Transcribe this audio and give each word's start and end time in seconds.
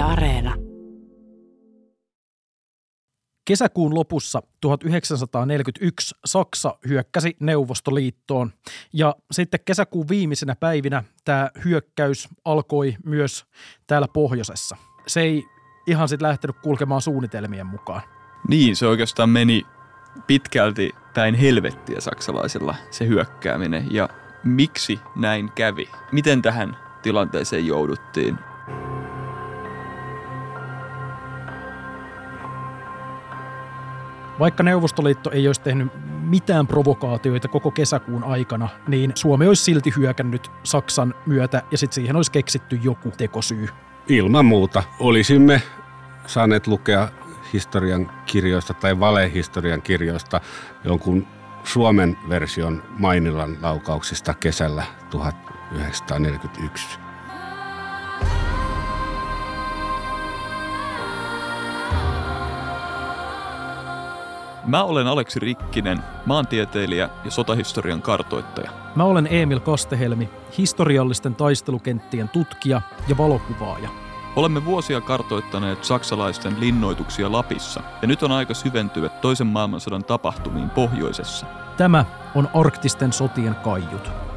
Yle 0.00 0.08
Areena. 0.12 0.54
Kesäkuun 3.44 3.94
lopussa 3.94 4.42
1941 4.60 6.14
Saksa 6.24 6.78
hyökkäsi 6.88 7.36
Neuvostoliittoon 7.40 8.52
ja 8.92 9.14
sitten 9.30 9.60
kesäkuun 9.64 10.08
viimeisenä 10.08 10.56
päivinä 10.56 11.04
tämä 11.24 11.50
hyökkäys 11.64 12.28
alkoi 12.44 12.96
myös 13.04 13.44
täällä 13.86 14.08
pohjoisessa. 14.12 14.76
Se 15.06 15.20
ei 15.20 15.44
ihan 15.86 16.08
sitten 16.08 16.28
lähtenyt 16.28 16.56
kulkemaan 16.62 17.02
suunnitelmien 17.02 17.66
mukaan. 17.66 18.02
Niin, 18.48 18.76
se 18.76 18.86
oikeastaan 18.86 19.30
meni 19.30 19.62
pitkälti 20.26 20.90
päin 21.14 21.34
helvettiä 21.34 22.00
saksalaisilla 22.00 22.74
se 22.90 23.06
hyökkääminen 23.06 23.86
ja 23.90 24.08
miksi 24.44 25.00
näin 25.16 25.52
kävi? 25.52 25.88
Miten 26.12 26.42
tähän 26.42 26.76
tilanteeseen 27.02 27.66
jouduttiin? 27.66 28.49
Vaikka 34.40 34.62
Neuvostoliitto 34.62 35.30
ei 35.30 35.46
olisi 35.46 35.60
tehnyt 35.60 35.92
mitään 36.22 36.66
provokaatioita 36.66 37.48
koko 37.48 37.70
kesäkuun 37.70 38.24
aikana, 38.24 38.68
niin 38.88 39.12
Suomi 39.14 39.46
olisi 39.46 39.64
silti 39.64 39.92
hyökännyt 39.96 40.50
Saksan 40.62 41.14
myötä 41.26 41.62
ja 41.70 41.78
sitten 41.78 41.94
siihen 41.94 42.16
olisi 42.16 42.32
keksitty 42.32 42.78
joku 42.82 43.12
tekosyy. 43.16 43.68
Ilman 44.08 44.44
muuta 44.44 44.82
olisimme 45.00 45.62
saaneet 46.26 46.66
lukea 46.66 47.08
historian 47.52 48.10
kirjoista 48.26 48.74
tai 48.74 49.00
valehistorian 49.00 49.82
kirjoista 49.82 50.40
jonkun 50.84 51.26
Suomen 51.64 52.16
version 52.28 52.82
Mainilan 52.98 53.56
laukauksista 53.62 54.34
kesällä 54.34 54.84
1941. 55.10 57.09
Mä 64.64 64.84
olen 64.84 65.06
Aleksi 65.06 65.40
Rikkinen, 65.40 65.98
maantieteilijä 66.26 67.08
ja 67.24 67.30
sotahistorian 67.30 68.02
kartoittaja. 68.02 68.70
Mä 68.94 69.04
olen 69.04 69.28
Emil 69.30 69.60
Kastehelmi, 69.60 70.30
historiallisten 70.58 71.34
taistelukenttien 71.34 72.28
tutkija 72.28 72.80
ja 73.08 73.18
valokuvaaja. 73.18 73.88
Olemme 74.36 74.64
vuosia 74.64 75.00
kartoittaneet 75.00 75.84
saksalaisten 75.84 76.60
linnoituksia 76.60 77.32
Lapissa, 77.32 77.82
ja 78.02 78.08
nyt 78.08 78.22
on 78.22 78.32
aika 78.32 78.54
syventyä 78.54 79.08
toisen 79.08 79.46
maailmansodan 79.46 80.04
tapahtumiin 80.04 80.70
pohjoisessa. 80.70 81.46
Tämä 81.76 82.04
on 82.34 82.48
arktisten 82.54 83.12
sotien 83.12 83.54
kaiut. 83.54 84.29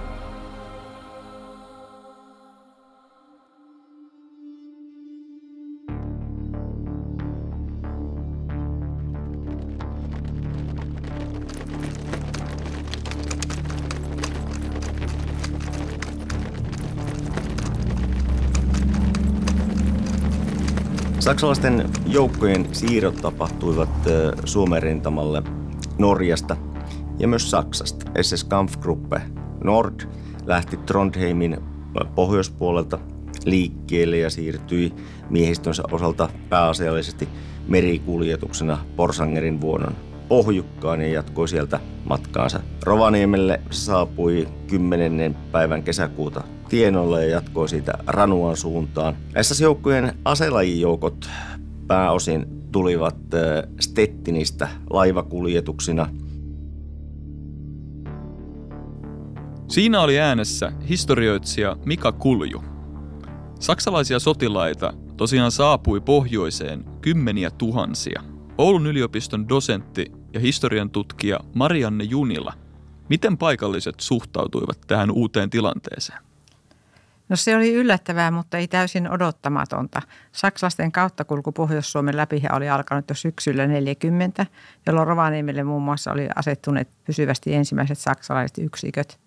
Saksalaisten 21.24 21.90
joukkojen 22.08 22.68
siirrot 22.72 23.16
tapahtuivat 23.16 23.90
Suomen 24.46 24.84
rintamalle 24.84 25.44
Norjasta 25.98 26.58
ja 27.20 27.28
myös 27.28 27.52
Saksasta. 27.52 28.12
SS 28.22 28.44
Kampfgruppe 28.44 29.22
Nord 29.64 30.00
lähti 30.46 30.78
Trondheimin 30.78 31.58
pohjoispuolelta 32.16 33.00
liikkeelle 33.46 34.18
ja 34.18 34.30
siirtyi 34.30 34.94
miehistönsä 35.30 35.84
osalta 35.92 36.30
pääasiallisesti 36.50 37.30
merikuljetuksena 37.68 38.78
Porsangerin 38.96 39.62
vuonon 39.62 39.96
pohjukkaan 40.28 41.02
ja 41.02 41.08
jatkoi 41.08 41.48
sieltä 41.48 41.80
matkaansa 42.06 42.60
Rovaniemelle. 42.84 43.62
Saapui 43.70 44.48
10. 44.68 45.36
päivän 45.52 45.84
kesäkuuta 45.84 46.44
tienolle 46.70 47.26
ja 47.26 47.32
jatkoi 47.32 47.70
siitä 47.70 47.94
Ranuan 48.08 48.58
suuntaan. 48.58 49.16
SS-joukkojen 49.42 50.14
aselajijoukot 50.26 51.30
pääosin 51.88 52.46
tulivat 52.72 53.18
Stettinistä 53.80 54.68
laivakuljetuksina. 54.90 56.10
Siinä 59.68 60.02
oli 60.02 60.20
äänessä 60.20 60.72
historioitsija 60.90 61.78
Mika 61.86 62.12
Kulju. 62.12 62.64
Saksalaisia 63.60 64.20
sotilaita 64.20 64.94
tosiaan 65.18 65.52
saapui 65.52 66.02
pohjoiseen 66.02 66.86
kymmeniä 67.02 67.52
tuhansia. 67.52 68.24
Oulun 68.58 68.88
yliopiston 68.88 69.50
dosentti 69.50 70.12
ja 70.34 70.40
historian 70.40 70.90
tutkija 70.90 71.40
Marianne 71.56 72.04
Junila. 72.04 72.54
Miten 73.10 73.38
paikalliset 73.38 73.96
suhtautuivat 74.00 74.82
tähän 74.88 75.12
uuteen 75.12 75.50
tilanteeseen? 75.50 76.20
No 77.30 77.36
se 77.36 77.56
oli 77.56 77.74
yllättävää, 77.74 78.32
mutta 78.32 78.58
ei 78.58 78.68
täysin 78.68 79.12
odottamatonta. 79.12 80.02
Saksalaisten 80.32 80.92
kauttakulku 80.92 81.52
Pohjois-Suomen 81.52 82.18
läpi 82.18 82.44
oli 82.52 82.70
alkanut 82.70 83.10
jo 83.10 83.16
syksyllä 83.16 83.68
40, 83.68 84.46
jolloin 84.86 85.08
Rovaniemelle 85.08 85.64
muun 85.64 85.84
muassa 85.84 86.12
oli 86.12 86.28
asettuneet 86.36 86.90
pysyvästi 87.06 87.54
ensimmäiset 87.56 87.98
saksalaiset 87.98 88.58
yksiköt. 88.58 89.20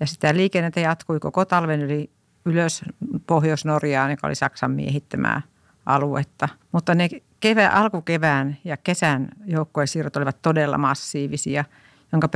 Ja 0.00 0.06
sitä 0.06 0.34
liikennettä 0.34 0.80
jatkui 0.80 1.20
koko 1.20 1.44
talven 1.44 1.80
yli 1.80 2.10
ylös 2.44 2.82
Pohjois-Norjaan, 3.26 4.10
joka 4.10 4.26
oli 4.26 4.34
Saksan 4.34 4.70
miehittämää 4.70 5.42
aluetta. 5.86 6.48
Mutta 6.72 6.94
ne 6.94 7.08
kevään, 7.40 7.72
alkukevään 7.72 8.56
ja 8.64 8.76
kesän 8.76 9.28
joukkojen 9.46 9.88
siirrot 9.88 10.16
olivat 10.16 10.42
todella 10.42 10.78
massiivisia– 10.78 11.64
jonka 12.12 12.28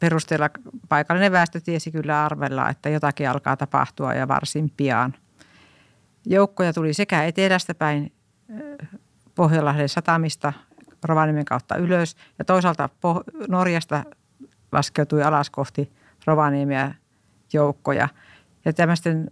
perusteella 0.00 0.50
paikallinen 0.88 1.32
väestö 1.32 1.60
tiesi 1.60 1.90
kyllä 1.90 2.24
arvella, 2.24 2.68
että 2.68 2.88
jotakin 2.88 3.30
alkaa 3.30 3.56
tapahtua 3.56 4.14
ja 4.14 4.28
varsin 4.28 4.72
pian. 4.76 5.14
Joukkoja 6.26 6.72
tuli 6.72 6.94
sekä 6.94 7.24
etelästä 7.24 7.74
päin 7.74 8.12
Pohjanlahden 9.34 9.88
satamista 9.88 10.52
Rovaniemen 11.04 11.44
kautta 11.44 11.76
ylös 11.76 12.16
ja 12.38 12.44
toisaalta 12.44 12.88
Norjasta 13.48 14.04
laskeutui 14.72 15.22
alas 15.22 15.50
kohti 15.50 15.92
Rovaniemiä 16.26 16.94
joukkoja. 17.52 18.08
Ja 18.64 18.72
tämmöisten 18.72 19.30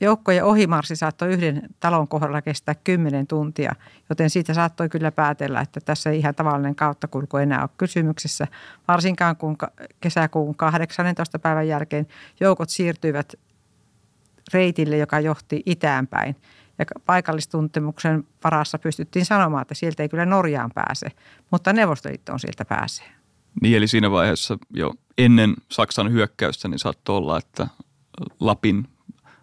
Joukkojen 0.00 0.44
ohimarssi 0.44 0.96
saattoi 0.96 1.32
yhden 1.32 1.62
talon 1.80 2.08
kohdalla 2.08 2.42
kestää 2.42 2.74
10 2.74 3.26
tuntia, 3.26 3.72
joten 4.08 4.30
siitä 4.30 4.54
saattoi 4.54 4.88
kyllä 4.88 5.12
päätellä, 5.12 5.60
että 5.60 5.80
tässä 5.80 6.10
ei 6.10 6.18
ihan 6.18 6.34
tavallinen 6.34 6.74
kauttakulku 6.74 7.36
enää 7.36 7.60
ole 7.60 7.70
kysymyksessä. 7.76 8.46
Varsinkaan 8.88 9.36
kun 9.36 9.56
kesäkuun 10.00 10.54
18. 10.54 11.38
päivän 11.38 11.68
jälkeen 11.68 12.06
joukot 12.40 12.70
siirtyivät 12.70 13.34
reitille, 14.52 14.96
joka 14.96 15.20
johti 15.20 15.62
itäänpäin. 15.66 16.36
Ja 16.78 16.84
paikallistuntemuksen 17.06 18.24
varassa 18.44 18.78
pystyttiin 18.78 19.24
sanomaan, 19.24 19.62
että 19.62 19.74
sieltä 19.74 20.02
ei 20.02 20.08
kyllä 20.08 20.26
Norjaan 20.26 20.70
pääse, 20.74 21.06
mutta 21.50 21.72
Neuvostoliittoon 21.72 22.40
sieltä 22.40 22.64
pääsee. 22.64 23.06
Niin, 23.62 23.76
eli 23.76 23.88
siinä 23.88 24.10
vaiheessa 24.10 24.58
jo 24.70 24.94
ennen 25.18 25.54
Saksan 25.68 26.12
hyökkäystä 26.12 26.68
niin 26.68 26.78
saattoi 26.78 27.16
olla, 27.16 27.38
että 27.38 27.66
Lapin 28.40 28.88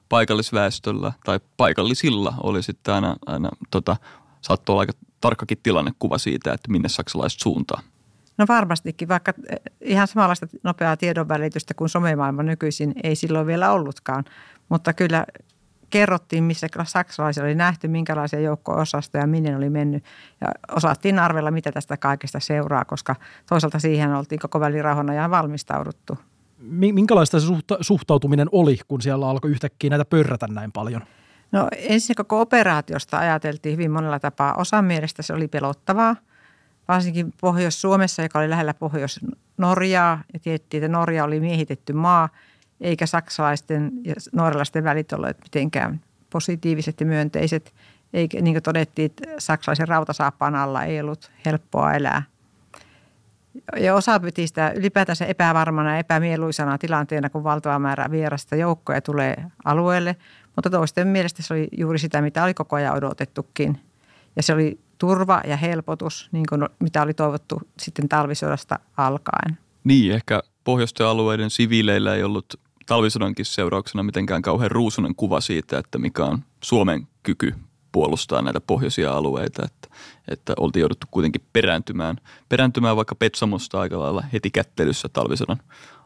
paikallisväestöllä 0.10 1.12
tai 1.26 1.40
paikallisilla 1.58 2.34
oli 2.44 2.64
sitten 2.64 2.94
aina, 2.94 3.16
aina 3.26 3.50
tota, 3.72 3.96
saattoi 4.42 4.74
olla 4.74 4.82
aika 4.82 4.94
tarkkakin 5.22 5.58
tilannekuva 5.64 6.18
siitä, 6.18 6.54
että 6.54 6.72
minne 6.72 6.90
saksalaiset 6.90 7.40
suuntaa. 7.40 7.82
No 8.38 8.46
varmastikin, 8.48 9.08
vaikka 9.08 9.34
eh, 9.50 9.60
ihan 9.82 10.08
samanlaista 10.08 10.48
nopeaa 10.64 10.98
tiedonvälitystä 10.98 11.74
kuin 11.74 11.90
somemaailma 11.90 12.44
nykyisin 12.44 12.94
ei 13.04 13.16
silloin 13.16 13.48
vielä 13.48 13.72
ollutkaan. 13.72 14.26
Mutta 14.70 14.94
kyllä 14.94 15.26
kerrottiin, 15.90 16.44
missä 16.44 16.68
saksalaisia 16.84 17.44
oli 17.44 17.56
nähty, 17.56 17.88
minkälaisia 17.88 18.40
joukko-osastoja 18.40 19.24
ja 19.24 19.28
minne 19.28 19.56
oli 19.56 19.70
mennyt. 19.70 20.04
Ja 20.42 20.48
osattiin 20.76 21.20
arvella, 21.20 21.52
mitä 21.52 21.72
tästä 21.72 21.98
kaikesta 21.98 22.40
seuraa, 22.40 22.86
koska 22.86 23.16
toisaalta 23.50 23.80
siihen 23.80 24.16
oltiin 24.16 24.40
koko 24.40 24.60
välirauhan 24.60 25.10
ajan 25.10 25.32
valmistauduttu 25.32 26.18
minkälaista 26.60 27.40
se 27.40 27.48
suhtautuminen 27.82 28.48
oli, 28.52 28.80
kun 28.88 29.02
siellä 29.02 29.30
alkoi 29.30 29.52
yhtäkkiä 29.52 29.90
näitä 29.90 30.06
pörrätä 30.06 30.48
näin 30.48 30.72
paljon? 30.72 31.02
No 31.52 31.68
ensin 31.72 32.16
koko 32.16 32.42
operaatiosta 32.42 33.18
ajateltiin 33.18 33.74
hyvin 33.74 33.92
monella 33.92 34.20
tapaa. 34.20 34.54
Osan 34.54 34.86
mielestä 34.86 35.22
se 35.22 35.34
oli 35.34 35.48
pelottavaa, 35.48 36.16
varsinkin 36.88 37.34
Pohjois-Suomessa, 37.42 38.22
joka 38.22 38.40
oli 38.40 38.50
lähellä 38.50 38.74
Pohjois-Norjaa. 38.74 40.24
Ja 40.34 40.40
tiedettiin, 40.40 40.84
että 40.84 40.98
Norja 40.98 41.24
oli 41.24 41.40
miehitetty 41.40 41.94
maa, 41.94 42.30
eikä 42.82 43.06
saksalaisten 43.06 43.92
ja 44.04 44.14
norjalaisten 44.34 44.84
välit 44.84 45.14
olleet 45.14 45.38
mitenkään 45.44 46.02
positiiviset 46.30 47.00
ja 47.00 47.06
myönteiset. 47.06 47.74
Eikä, 48.14 48.42
niin 48.42 48.54
kuin 48.54 48.64
todettiin, 48.64 49.06
että 49.06 49.24
saksalaisen 49.40 49.88
rautasaappaan 49.88 50.56
alla 50.56 50.84
ei 50.84 51.00
ollut 51.00 51.32
helppoa 51.46 51.94
elää– 51.94 52.24
ja 53.78 53.96
osa 53.96 54.20
piti 54.20 54.48
sitä 54.48 54.74
ylipäätänsä 54.76 55.26
epävarmana 55.26 55.92
ja 55.92 55.98
epämieluisana 55.98 56.78
tilanteena, 56.78 57.30
kun 57.30 57.44
valtava 57.44 57.80
määrä 57.80 58.12
vierasta 58.12 58.56
joukkoja 58.56 59.02
tulee 59.02 59.46
alueelle. 59.66 60.16
Mutta 60.56 60.70
toisten 60.70 61.08
mielestä 61.08 61.44
se 61.44 61.54
oli 61.54 61.68
juuri 61.78 62.00
sitä, 62.00 62.22
mitä 62.22 62.44
oli 62.44 62.54
koko 62.54 62.76
ajan 62.76 62.98
odotettukin. 62.98 63.80
Ja 64.36 64.44
se 64.44 64.54
oli 64.54 64.80
turva 64.98 65.42
ja 65.48 65.58
helpotus, 65.58 66.30
niin 66.32 66.46
kuin 66.50 66.66
mitä 66.80 67.02
oli 67.02 67.14
toivottu 67.14 67.62
sitten 67.80 68.10
talvisodasta 68.10 68.80
alkaen. 68.98 69.58
Niin, 69.84 70.14
ehkä 70.14 70.44
pohjoisten 70.64 71.06
alueiden 71.06 71.50
siviileillä 71.50 72.16
ei 72.16 72.24
ollut 72.24 72.60
talvisodankin 72.86 73.46
seurauksena 73.46 74.04
mitenkään 74.04 74.42
kauhean 74.42 74.72
ruusunen 74.72 75.16
kuva 75.16 75.42
siitä, 75.42 75.78
että 75.78 75.98
mikä 75.98 76.26
on 76.26 76.44
Suomen 76.64 77.08
kyky 77.24 77.56
puolustaa 77.92 78.42
näitä 78.42 78.62
pohjoisia 78.62 79.14
alueita, 79.14 79.66
että, 80.28 80.54
oltiin 80.60 80.82
jouduttu 80.82 81.08
kuitenkin 81.12 81.42
perääntymään, 81.54 82.18
perääntymään 82.50 82.96
vaikka 82.96 83.16
Petsamosta 83.16 83.80
aika 83.80 84.00
lailla 84.00 84.24
heti 84.34 84.52
kättelyssä 84.52 85.10
talvisodan 85.14 85.58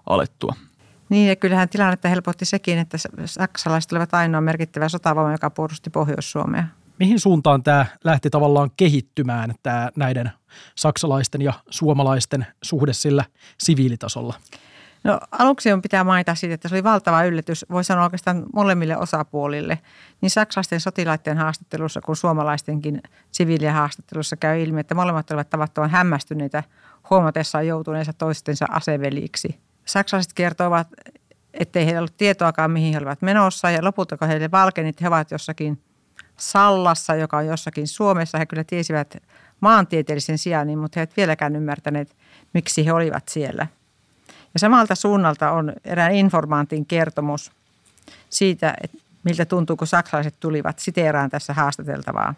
alettua. 0.09 0.55
Niin 1.09 1.27
ja 1.27 1.35
kyllähän 1.35 1.69
tilannetta 1.69 2.07
helpotti 2.07 2.45
sekin, 2.45 2.77
että 2.77 2.97
saksalaiset 3.25 3.91
olivat 3.91 4.13
ainoa 4.13 4.41
merkittävä 4.41 4.89
sotavoima, 4.89 5.31
joka 5.31 5.49
puolusti 5.49 5.89
Pohjois-Suomea. 5.89 6.63
Mihin 6.99 7.19
suuntaan 7.19 7.63
tämä 7.63 7.85
lähti 8.03 8.29
tavallaan 8.29 8.71
kehittymään, 8.77 9.55
tämä 9.63 9.89
näiden 9.95 10.31
saksalaisten 10.75 11.41
ja 11.41 11.53
suomalaisten 11.69 12.47
suhde 12.61 12.93
sillä 12.93 13.25
siviilitasolla? 13.57 14.33
No 15.03 15.19
aluksi 15.31 15.71
on 15.71 15.81
pitää 15.81 16.03
mainita 16.03 16.35
siitä, 16.35 16.53
että 16.53 16.67
se 16.67 16.75
oli 16.75 16.83
valtava 16.83 17.23
yllätys, 17.23 17.65
voi 17.71 17.83
sanoa 17.83 18.03
oikeastaan 18.03 18.45
molemmille 18.53 18.97
osapuolille. 18.97 19.79
Niin 20.21 20.29
saksalaisten 20.29 20.79
sotilaiden 20.79 21.37
haastattelussa 21.37 22.01
kuin 22.01 22.15
suomalaistenkin 22.15 23.01
siviilien 23.31 23.73
haastattelussa 23.73 24.37
käy 24.37 24.61
ilmi, 24.61 24.79
että 24.79 24.95
molemmat 24.95 25.31
olivat 25.31 25.49
tavattoman 25.49 25.89
hämmästyneitä 25.89 26.63
huomatessaan 27.09 27.67
joutuneensa 27.67 28.13
toistensa 28.13 28.65
aseveliksi. 28.69 29.59
Saksalaiset 29.85 30.33
kertovat, 30.33 30.87
ettei 31.53 31.85
heillä 31.85 31.99
ollut 31.99 32.17
tietoakaan, 32.17 32.71
mihin 32.71 32.93
he 32.93 32.97
olivat 32.97 33.21
menossa 33.21 33.71
ja 33.71 33.83
lopulta 33.83 34.17
kun 34.17 34.27
heille 34.27 34.51
valkeni, 34.51 34.89
että 34.89 35.03
he 35.03 35.07
ovat 35.07 35.31
jossakin 35.31 35.81
Sallassa, 36.37 37.15
joka 37.15 37.37
on 37.37 37.45
jossakin 37.45 37.87
Suomessa. 37.87 38.37
He 38.37 38.45
kyllä 38.45 38.63
tiesivät 38.63 39.17
maantieteellisen 39.59 40.37
sijainnin, 40.37 40.79
mutta 40.79 40.99
he 40.99 41.01
eivät 41.01 41.17
vieläkään 41.17 41.55
ymmärtäneet, 41.55 42.15
miksi 42.53 42.85
he 42.85 42.93
olivat 42.93 43.27
siellä– 43.27 43.67
ja 44.53 44.59
samalta 44.59 44.95
suunnalta 44.95 45.51
on 45.51 45.73
erään 45.85 46.15
informantin 46.15 46.85
kertomus 46.85 47.51
siitä, 48.29 48.73
että 48.83 48.97
miltä 49.23 49.45
tuntuu, 49.45 49.77
kun 49.77 49.87
saksalaiset 49.87 50.35
tulivat. 50.39 50.79
Siteeraan 50.79 51.29
tässä 51.29 51.53
haastateltavaa. 51.53 52.35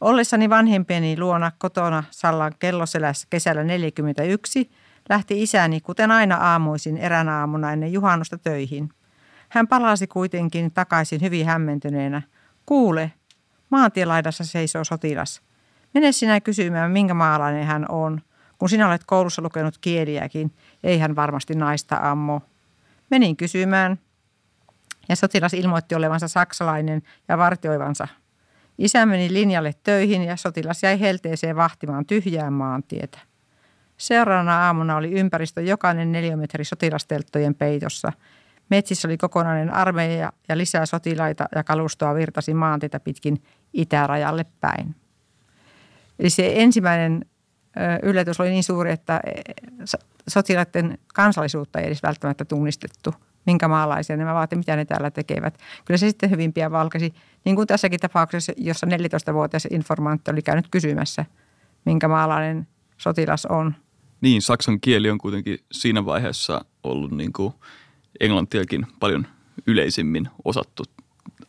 Ollessani 0.00 0.50
vanhempieni 0.50 1.18
luona 1.18 1.52
kotona 1.58 2.04
Sallan 2.10 2.52
kelloselässä 2.58 3.26
kesällä 3.30 3.64
41 3.64 4.70
lähti 5.08 5.42
isäni, 5.42 5.80
kuten 5.80 6.10
aina 6.10 6.36
aamuisin 6.36 6.96
eränä 6.96 7.38
aamuna 7.38 7.72
ennen 7.72 7.92
juhannusta 7.92 8.38
töihin. 8.38 8.90
Hän 9.48 9.68
palasi 9.68 10.06
kuitenkin 10.06 10.70
takaisin 10.70 11.20
hyvin 11.20 11.46
hämmentyneenä. 11.46 12.22
Kuule, 12.66 13.12
maantielaidassa 13.70 14.44
seisoo 14.44 14.84
sotilas. 14.84 15.42
Mene 15.94 16.12
sinä 16.12 16.40
kysymään, 16.40 16.90
minkä 16.90 17.14
maalainen 17.14 17.66
hän 17.66 17.86
on. 17.88 18.20
Kun 18.60 18.68
sinä 18.68 18.88
olet 18.88 19.04
koulussa 19.06 19.42
lukenut 19.42 19.78
kieliäkin, 19.78 20.52
ei 20.84 20.98
hän 20.98 21.16
varmasti 21.16 21.54
naista 21.54 21.96
ammo. 22.02 22.42
Menin 23.10 23.36
kysymään 23.36 23.98
ja 25.08 25.16
sotilas 25.16 25.54
ilmoitti 25.54 25.94
olevansa 25.94 26.28
saksalainen 26.28 27.02
ja 27.28 27.38
vartioivansa. 27.38 28.08
Isä 28.78 29.06
meni 29.06 29.32
linjalle 29.32 29.74
töihin 29.82 30.22
ja 30.22 30.36
sotilas 30.36 30.82
jäi 30.82 31.00
helteeseen 31.00 31.56
vahtimaan 31.56 32.06
tyhjää 32.06 32.50
maantietä. 32.50 33.18
Seuraavana 33.96 34.66
aamuna 34.66 34.96
oli 34.96 35.12
ympäristö 35.12 35.62
jokainen 35.62 36.12
neliömetri 36.12 36.64
sotilastelttojen 36.64 37.54
peitossa. 37.54 38.12
Metsissä 38.68 39.08
oli 39.08 39.16
kokonainen 39.16 39.74
armeija 39.74 40.32
ja 40.48 40.58
lisää 40.58 40.86
sotilaita 40.86 41.44
ja 41.54 41.64
kalustoa 41.64 42.14
virtasi 42.14 42.54
maantietä 42.54 43.00
pitkin 43.00 43.42
itärajalle 43.72 44.46
päin. 44.60 44.94
Eli 46.18 46.30
se 46.30 46.52
ensimmäinen 46.56 47.24
yllätys 48.02 48.40
oli 48.40 48.50
niin 48.50 48.64
suuri, 48.64 48.92
että 48.92 49.20
sotilaiden 50.28 50.98
kansallisuutta 51.14 51.78
ei 51.78 51.86
edes 51.86 52.02
välttämättä 52.02 52.44
tunnistettu, 52.44 53.14
minkä 53.46 53.68
maalaisia 53.68 54.16
nämä 54.16 54.46
ja 54.50 54.56
mitä 54.56 54.76
ne 54.76 54.84
täällä 54.84 55.10
tekevät. 55.10 55.58
Kyllä 55.84 55.98
se 55.98 56.08
sitten 56.08 56.30
hyvin 56.30 56.52
pian 56.52 56.72
valkesi, 56.72 57.14
niin 57.44 57.56
kuin 57.56 57.66
tässäkin 57.66 58.00
tapauksessa, 58.00 58.52
jossa 58.56 58.86
14-vuotias 58.86 59.68
informantti 59.70 60.30
oli 60.30 60.42
käynyt 60.42 60.66
kysymässä, 60.70 61.24
minkä 61.84 62.08
maalainen 62.08 62.68
sotilas 62.98 63.46
on. 63.46 63.74
Niin, 64.20 64.42
saksan 64.42 64.80
kieli 64.80 65.10
on 65.10 65.18
kuitenkin 65.18 65.58
siinä 65.72 66.04
vaiheessa 66.04 66.64
ollut 66.84 67.10
niin 67.10 67.32
kuin 67.32 67.54
englantiakin 68.20 68.86
paljon 69.00 69.26
yleisimmin 69.66 70.28
osattu, 70.44 70.84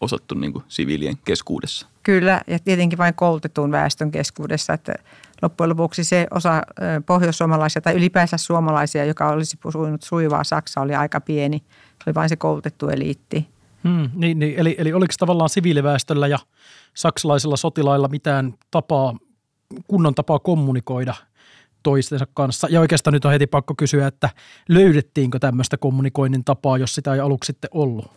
osattu 0.01 0.35
niin 0.35 0.53
kuin 0.53 0.65
siviilien 0.67 1.17
keskuudessa. 1.25 1.87
Kyllä, 2.03 2.41
ja 2.47 2.59
tietenkin 2.59 2.97
vain 2.97 3.13
koulutetun 3.13 3.71
väestön 3.71 4.11
keskuudessa, 4.11 4.73
että 4.73 4.93
loppujen 5.41 5.69
lopuksi 5.69 6.03
se 6.03 6.27
osa 6.31 6.61
pohjoissuomalaisia 7.05 7.81
tai 7.81 7.93
ylipäänsä 7.93 8.37
suomalaisia, 8.37 9.05
joka 9.05 9.29
olisi 9.29 9.57
puhunut 9.57 10.01
sujuvaa 10.01 10.43
Saksaa, 10.43 10.83
oli 10.83 10.95
aika 10.95 11.21
pieni. 11.21 11.57
Se 12.03 12.03
oli 12.07 12.15
vain 12.15 12.29
se 12.29 12.35
koulutettu 12.35 12.89
eliitti. 12.89 13.47
Hmm, 13.83 14.09
niin, 14.13 14.39
niin, 14.39 14.53
eli, 14.57 14.75
eli 14.77 14.93
oliko 14.93 15.13
tavallaan 15.19 15.49
siviiliväestöllä 15.49 16.27
ja 16.27 16.39
saksalaisilla 16.93 17.57
sotilailla 17.57 18.07
mitään 18.07 18.53
tapaa, 18.71 19.15
kunnon 19.87 20.15
tapaa 20.15 20.39
kommunikoida 20.39 21.13
toistensa 21.83 22.27
kanssa? 22.33 22.67
Ja 22.71 22.79
oikeastaan 22.79 23.13
nyt 23.13 23.25
on 23.25 23.31
heti 23.31 23.47
pakko 23.47 23.73
kysyä, 23.77 24.07
että 24.07 24.29
löydettiinkö 24.69 25.39
tämmöistä 25.39 25.77
kommunikoinnin 25.77 26.43
tapaa, 26.43 26.77
jos 26.77 26.95
sitä 26.95 27.13
ei 27.13 27.19
aluksi 27.19 27.47
sitten 27.47 27.69
ollut? 27.73 28.11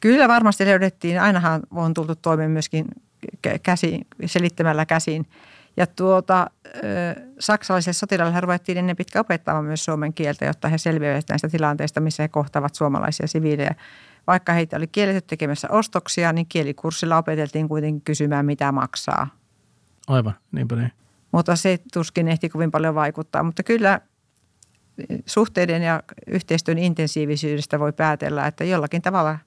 Kyllä 0.00 0.28
varmasti 0.28 0.66
löydettiin. 0.66 1.20
Ainahan 1.20 1.62
on 1.70 1.94
tultu 1.94 2.14
toimeen 2.14 2.50
myöskin 2.50 2.84
käsi, 3.62 4.00
selittämällä 4.26 4.86
käsin. 4.86 5.26
Ja 5.76 5.86
tuota, 5.86 6.50
saksalaisille 7.38 7.92
sotilaille 7.92 8.40
ruvettiin 8.40 8.78
ennen 8.78 8.96
pitkä 8.96 9.20
opettamaan 9.20 9.64
myös 9.64 9.84
suomen 9.84 10.14
kieltä, 10.14 10.44
jotta 10.44 10.68
he 10.68 10.78
selviävät 10.78 11.24
näistä 11.28 11.48
tilanteista, 11.48 12.00
missä 12.00 12.22
he 12.22 12.28
kohtavat 12.28 12.74
suomalaisia 12.74 13.26
siviilejä. 13.26 13.74
Vaikka 14.26 14.52
heitä 14.52 14.76
oli 14.76 14.86
kielletty 14.86 15.22
tekemässä 15.26 15.68
ostoksia, 15.70 16.32
niin 16.32 16.46
kielikurssilla 16.46 17.16
opeteltiin 17.16 17.68
kuitenkin 17.68 18.00
kysymään, 18.00 18.46
mitä 18.46 18.72
maksaa. 18.72 19.28
Aivan, 20.08 20.34
niinpä 20.52 20.76
niin. 20.76 20.92
Mutta 21.32 21.56
se 21.56 21.78
tuskin 21.92 22.28
ehti 22.28 22.48
kovin 22.48 22.70
paljon 22.70 22.94
vaikuttaa. 22.94 23.42
Mutta 23.42 23.62
kyllä 23.62 24.00
suhteiden 25.26 25.82
ja 25.82 26.02
yhteistyön 26.26 26.78
intensiivisyydestä 26.78 27.78
voi 27.78 27.92
päätellä, 27.92 28.46
että 28.46 28.64
jollakin 28.64 29.02
tavalla 29.02 29.38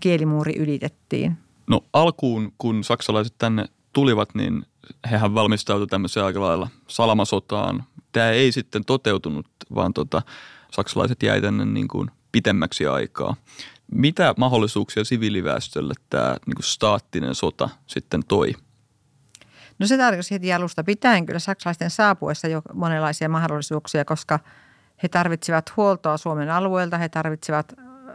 kielimuuri 0.00 0.56
ylitettiin. 0.56 1.38
No 1.66 1.80
alkuun, 1.92 2.52
kun 2.58 2.84
saksalaiset 2.84 3.34
tänne 3.38 3.64
tulivat, 3.92 4.34
niin 4.34 4.66
hehän 5.10 5.34
valmistautuivat 5.34 5.90
tämmöiseen 5.90 6.26
aika 6.26 6.40
lailla 6.40 6.68
salamasotaan. 6.88 7.84
Tämä 8.12 8.30
ei 8.30 8.52
sitten 8.52 8.84
toteutunut, 8.84 9.46
vaan 9.74 9.94
tota, 9.94 10.22
saksalaiset 10.72 11.22
jäi 11.22 11.40
tänne 11.40 11.64
niin 11.64 11.88
kuin 11.88 12.10
pitemmäksi 12.32 12.86
aikaa. 12.86 13.36
Mitä 13.92 14.34
mahdollisuuksia 14.38 15.04
siviiliväestölle 15.04 15.94
tämä 16.10 16.36
niin 16.46 16.54
kuin 16.54 16.64
staattinen 16.64 17.34
sota 17.34 17.68
sitten 17.86 18.22
toi? 18.28 18.52
No 19.78 19.86
se 19.86 19.96
tarkoitti 19.96 20.34
heti 20.34 20.52
alusta 20.52 20.84
pitäen 20.84 21.26
kyllä 21.26 21.38
saksalaisten 21.38 21.90
saapuessa 21.90 22.48
jo 22.48 22.62
monenlaisia 22.74 23.28
mahdollisuuksia, 23.28 24.04
koska 24.04 24.40
he 25.02 25.08
tarvitsivat 25.08 25.76
huoltoa 25.76 26.16
Suomen 26.16 26.50
alueelta, 26.50 26.98
he 26.98 27.08
tarvitsivat 27.08 27.72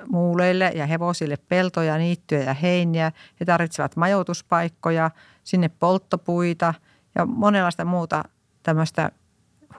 muuleille 0.10 0.72
ja 0.75 0.86
hevosille 0.86 1.38
peltoja, 1.38 1.98
niittyjä 1.98 2.43
ja 2.43 2.53
heiniä. 2.53 3.12
He 3.39 3.46
tarvitsevat 3.46 3.96
majoituspaikkoja, 3.96 5.12
sinne 5.43 5.70
polttopuita 5.70 6.74
ja 7.15 7.25
monenlaista 7.25 7.86
muuta 7.86 8.24
tämmöistä 8.63 9.12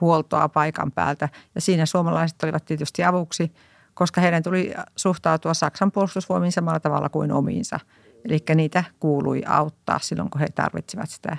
huoltoa 0.01 0.49
paikan 0.49 0.91
päältä. 0.91 1.29
Ja 1.55 1.61
siinä 1.61 1.85
suomalaiset 1.85 2.43
olivat 2.43 2.65
tietysti 2.65 3.03
avuksi, 3.03 3.51
koska 3.93 4.21
heidän 4.21 4.43
tuli 4.43 4.73
suhtautua 4.95 5.53
Saksan 5.53 5.91
puolustusvoimiin 5.91 6.51
samalla 6.51 6.79
tavalla 6.79 7.09
kuin 7.09 7.31
omiinsa. 7.31 7.79
Eli 8.25 8.39
niitä 8.55 8.83
kuului 8.99 9.43
auttaa 9.47 9.99
silloin, 9.99 10.29
kun 10.29 10.41
he 10.41 10.47
tarvitsivat 10.55 11.09
sitä. 11.09 11.37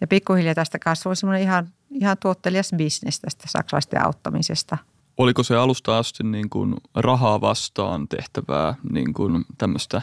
Ja 0.00 0.06
pikkuhiljaa 0.06 0.54
tästä 0.54 0.78
kasvoi 0.78 1.16
semmoinen 1.16 1.42
ihan, 1.42 1.68
ihan 1.90 2.16
tuottelias 2.20 2.70
bisnes 2.76 3.20
tästä 3.20 3.44
saksalaisten 3.48 4.04
auttamisesta– 4.04 4.78
oliko 5.18 5.42
se 5.42 5.56
alusta 5.56 5.98
asti 5.98 6.24
niin 6.24 6.50
kuin 6.50 6.74
rahaa 6.94 7.40
vastaan 7.40 8.08
tehtävää 8.08 8.74
niin 8.90 9.14
kuin 9.14 9.44
tämmöistä 9.58 10.02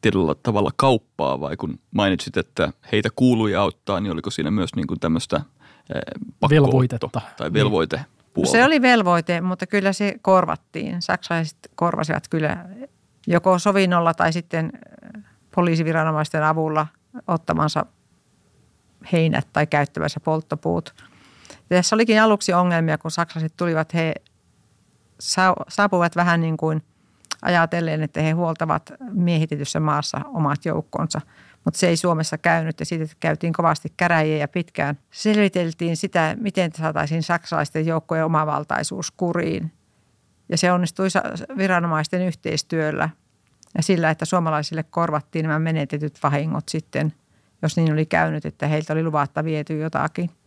tietyllä 0.00 0.34
tavalla 0.34 0.70
kauppaa 0.76 1.40
vai 1.40 1.56
kun 1.56 1.78
mainitsit, 1.90 2.36
että 2.36 2.72
heitä 2.92 3.08
kuului 3.16 3.54
auttaa, 3.54 4.00
niin 4.00 4.12
oliko 4.12 4.30
siinä 4.30 4.50
myös 4.50 4.70
niin 4.76 4.86
kuin 4.86 5.00
tämmöistä 5.00 5.36
eh, 5.94 6.50
velvoitetta 6.50 7.20
tai 7.36 7.52
velvoite? 7.52 8.00
No 8.36 8.44
se 8.44 8.64
oli 8.64 8.82
velvoite, 8.82 9.40
mutta 9.40 9.66
kyllä 9.66 9.92
se 9.92 10.14
korvattiin. 10.22 11.02
Saksalaiset 11.02 11.58
korvasivat 11.74 12.28
kyllä 12.28 12.64
joko 13.26 13.58
sovinnolla 13.58 14.14
tai 14.14 14.32
sitten 14.32 14.72
eh, 14.74 15.22
poliisiviranomaisten 15.54 16.44
avulla 16.44 16.86
ottamansa 17.26 17.86
heinät 19.12 19.48
tai 19.52 19.66
käyttämänsä 19.66 20.20
polttopuut. 20.20 20.94
Ja 21.70 21.76
tässä 21.76 21.96
olikin 21.96 22.22
aluksi 22.22 22.52
ongelmia, 22.52 22.98
kun 22.98 23.10
saksalaiset 23.10 23.56
tulivat, 23.56 23.94
he 23.94 24.14
saapuvat 25.68 26.16
vähän 26.16 26.40
niin 26.40 26.56
kuin 26.56 26.82
ajatellen, 27.42 28.02
että 28.02 28.22
he 28.22 28.30
huoltavat 28.30 28.92
miehitetyssä 29.12 29.80
maassa 29.80 30.20
omat 30.34 30.64
joukkonsa. 30.64 31.20
Mutta 31.64 31.78
se 31.78 31.88
ei 31.88 31.96
Suomessa 31.96 32.38
käynyt 32.38 32.80
ja 32.80 32.86
siitä 32.86 33.14
käytiin 33.20 33.52
kovasti 33.52 33.92
käräjiä 33.96 34.36
ja 34.36 34.48
pitkään 34.48 34.98
selviteltiin 35.10 35.96
sitä, 35.96 36.36
miten 36.40 36.70
saataisiin 36.76 37.22
saksalaisten 37.22 37.86
joukkojen 37.86 38.24
omavaltaisuus 38.24 39.10
kuriin. 39.10 39.72
Ja 40.48 40.58
se 40.58 40.72
onnistui 40.72 41.08
viranomaisten 41.56 42.22
yhteistyöllä 42.22 43.08
ja 43.76 43.82
sillä, 43.82 44.10
että 44.10 44.24
suomalaisille 44.24 44.82
korvattiin 44.82 45.42
nämä 45.42 45.58
menetetyt 45.58 46.18
vahingot 46.22 46.68
sitten, 46.68 47.12
jos 47.62 47.76
niin 47.76 47.92
oli 47.92 48.06
käynyt, 48.06 48.46
että 48.46 48.66
heiltä 48.66 48.92
oli 48.92 49.02
luvatta 49.02 49.44
viety 49.44 49.78
jotakin– 49.78 50.30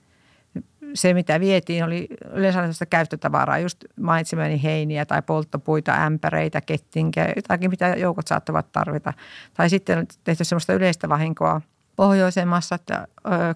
se, 0.93 1.13
mitä 1.13 1.39
vietiin, 1.39 1.83
oli 1.83 2.07
yleensä 2.33 2.59
sellaista 2.59 2.85
käyttötavaraa, 2.85 3.59
just 3.59 3.85
mainitsemani 3.99 4.63
heiniä 4.63 5.05
tai 5.05 5.21
polttopuita, 5.21 6.05
ämpäreitä, 6.05 6.61
kettinkiä, 6.61 7.33
jotakin, 7.35 7.69
mitä 7.69 7.87
joukot 7.87 8.27
saattavat 8.27 8.71
tarvita. 8.71 9.13
Tai 9.53 9.69
sitten 9.69 9.97
on 9.97 10.05
tehty 10.23 10.43
sellaista 10.43 10.73
yleistä 10.73 11.09
vahinkoa 11.09 11.61
pohjoisemmassa, 11.95 12.75
että 12.75 13.07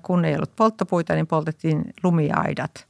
kun 0.02 0.26
ei 0.26 0.36
ollut 0.36 0.56
polttopuita, 0.56 1.14
niin 1.14 1.28
poltettiin 1.28 1.84
lumiaidat 2.04 2.88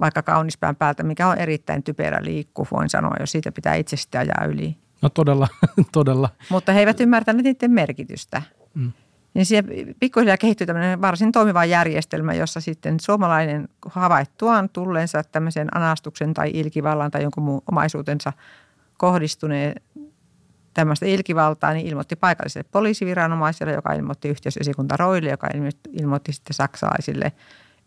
vaikka 0.00 0.22
kaunispään 0.22 0.76
päältä, 0.76 1.02
mikä 1.02 1.28
on 1.28 1.38
erittäin 1.38 1.82
typerä 1.82 2.18
liikku, 2.22 2.66
voin 2.70 2.90
sanoa, 2.90 3.14
jos 3.20 3.32
siitä 3.32 3.52
pitää 3.52 3.74
itse 3.74 3.96
sitten 3.96 4.20
ajaa 4.20 4.44
yli. 4.48 4.76
No 5.02 5.08
todella, 5.08 5.48
todella. 5.92 6.28
Mutta 6.50 6.72
he 6.72 6.80
eivät 6.80 7.00
ymmärtäneet 7.00 7.44
niiden 7.44 7.70
merkitystä. 7.70 8.42
Mm 8.74 8.92
niin 9.36 9.46
siihen 9.46 9.94
pikkuhiljaa 10.00 10.36
kehittyy 10.36 10.66
tämmöinen 10.66 11.00
varsin 11.00 11.32
toimiva 11.32 11.64
järjestelmä, 11.64 12.34
jossa 12.34 12.60
sitten 12.60 13.00
suomalainen 13.00 13.68
havaittuaan 13.86 14.68
tulleensa 14.68 15.22
tämmöisen 15.24 15.76
anastuksen 15.76 16.34
tai 16.34 16.50
ilkivallan 16.54 17.10
tai 17.10 17.22
jonkun 17.22 17.42
muun 17.42 17.62
omaisuutensa 17.70 18.32
kohdistuneen 18.96 19.74
tämmöistä 20.74 21.06
ilkivaltaa, 21.06 21.72
niin 21.72 21.86
ilmoitti 21.86 22.16
paikalliselle 22.16 22.68
poliisiviranomaiselle, 22.72 23.72
joka 23.72 23.92
ilmoitti 23.92 24.28
yhteysesikunta 24.28 24.96
Roille, 24.96 25.30
joka 25.30 25.48
ilmoitti 25.92 26.32
sitten 26.32 26.54
saksalaisille, 26.54 27.32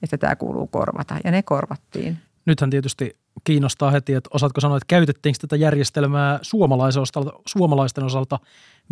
että 0.03 0.17
tämä 0.17 0.35
kuuluu 0.35 0.67
korvata. 0.67 1.15
Ja 1.23 1.31
ne 1.31 1.43
korvattiin. 1.43 2.17
Nythän 2.46 2.69
tietysti 2.69 3.17
kiinnostaa 3.43 3.91
heti, 3.91 4.13
että 4.13 4.29
osaatko 4.34 4.62
sanoa, 4.62 4.77
että 4.77 4.86
käytettiinkö 4.88 5.39
tätä 5.41 5.55
järjestelmää 5.55 6.39
suomalaisen 6.41 7.01
osalta, 7.01 7.31
suomalaisten 7.46 8.03
osalta 8.03 8.39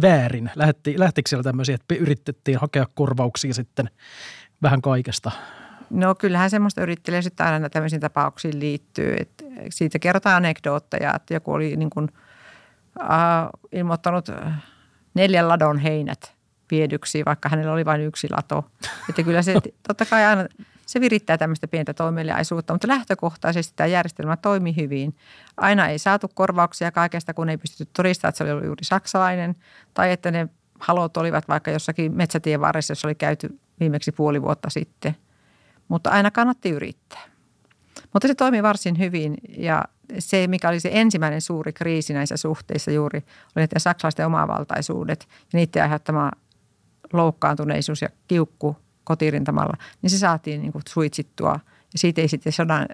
väärin? 0.01 0.51
Lähti, 0.55 0.99
lähtikö 0.99 1.29
siellä 1.29 1.43
tämmöisiä, 1.43 1.75
että 1.75 1.95
yritettiin 1.95 2.57
hakea 2.57 2.85
korvauksia 2.93 3.53
sitten 3.53 3.89
vähän 4.61 4.81
kaikesta? 4.81 5.31
No 5.89 6.15
kyllähän 6.15 6.49
semmoista 6.49 6.81
yrittelijä 6.81 7.21
sitten 7.21 7.45
aina 7.45 7.69
tämmöisiin 7.69 8.01
tapauksiin 8.01 8.59
liittyy. 8.59 9.15
Että 9.19 9.43
siitä 9.69 9.99
kerrotaan 9.99 10.35
anekdootteja, 10.35 11.13
että 11.15 11.33
joku 11.33 11.53
oli 11.53 11.75
niin 11.75 11.89
kuin, 11.89 12.07
äh, 13.01 13.09
ilmoittanut 13.71 14.29
neljän 15.13 15.47
ladon 15.47 15.77
heinät 15.77 16.35
viedyksi, 16.71 17.25
vaikka 17.25 17.49
hänellä 17.49 17.73
oli 17.73 17.85
vain 17.85 18.01
yksi 18.01 18.27
lato. 18.31 18.71
Että 19.09 19.23
kyllä 19.23 19.41
se 19.41 19.53
totta 19.87 20.05
kai 20.05 20.25
aina 20.25 20.45
se 20.87 21.01
virittää 21.01 21.37
tämmöistä 21.37 21.67
pientä 21.67 21.93
toimeliaisuutta, 21.93 22.73
mutta 22.73 22.87
lähtökohtaisesti 22.87 23.73
tämä 23.75 23.87
järjestelmä 23.87 24.37
toimi 24.37 24.75
hyvin. 24.75 25.15
Aina 25.57 25.87
ei 25.87 25.99
saatu 25.99 26.27
korvauksia 26.33 26.91
kaikesta, 26.91 27.33
kun 27.33 27.49
ei 27.49 27.57
pystytty 27.57 27.91
todistamaan, 27.97 28.29
että 28.29 28.37
se 28.37 28.53
oli 28.53 28.65
juuri 28.65 28.83
saksalainen 28.83 29.55
tai 29.93 30.11
että 30.11 30.31
ne 30.31 30.47
halot 30.79 31.17
olivat 31.17 31.47
vaikka 31.47 31.71
jossakin 31.71 32.15
metsätien 32.15 32.61
varressa, 32.61 32.91
jossa 32.91 33.07
oli 33.07 33.15
käyty 33.15 33.59
viimeksi 33.79 34.11
puoli 34.11 34.41
vuotta 34.41 34.69
sitten. 34.69 35.15
Mutta 35.87 36.09
aina 36.09 36.31
kannatti 36.31 36.69
yrittää. 36.69 37.23
Mutta 38.13 38.27
se 38.27 38.35
toimi 38.35 38.63
varsin 38.63 38.99
hyvin 38.99 39.37
ja 39.57 39.83
se, 40.19 40.47
mikä 40.47 40.69
oli 40.69 40.79
se 40.79 40.89
ensimmäinen 40.93 41.41
suuri 41.41 41.73
kriisi 41.73 42.13
näissä 42.13 42.37
suhteissa 42.37 42.91
juuri, 42.91 43.25
oli 43.55 43.63
että 43.63 43.79
saksalaisten 43.79 44.25
omavaltaisuudet 44.25 45.27
ja 45.29 45.59
niiden 45.59 45.83
aiheuttama 45.83 46.31
loukkaantuneisuus 47.13 48.01
ja 48.01 48.09
kiukku 48.27 48.77
kotirintamalla, 49.07 49.77
niin 50.01 50.09
se 50.09 50.17
saatiin 50.17 50.61
niin 50.61 50.71
kuin 50.71 50.81
suitsittua. 50.89 51.59
Ja 51.93 51.99
siitä 51.99 52.21
ei 52.21 52.27
sitten 52.27 52.53
sodan 52.53 52.87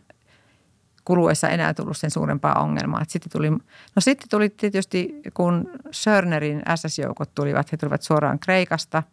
kuluessa 1.05 1.49
enää 1.49 1.73
tullut 1.73 1.97
sen 1.97 2.11
suurempaa 2.11 2.61
ongelmaa. 2.61 3.03
Sitten 3.07 3.31
tuli, 3.31 3.49
no 3.49 3.99
sitten 3.99 4.29
tuli 4.29 4.49
tietysti, 4.49 5.21
kun 5.33 5.69
Sörnerin 5.91 6.61
SS-joukot 6.75 7.35
tulivat, 7.35 7.71
he 7.71 7.77
tulivat 7.77 8.01
suoraan 8.01 8.39
Kreikasta 8.39 9.03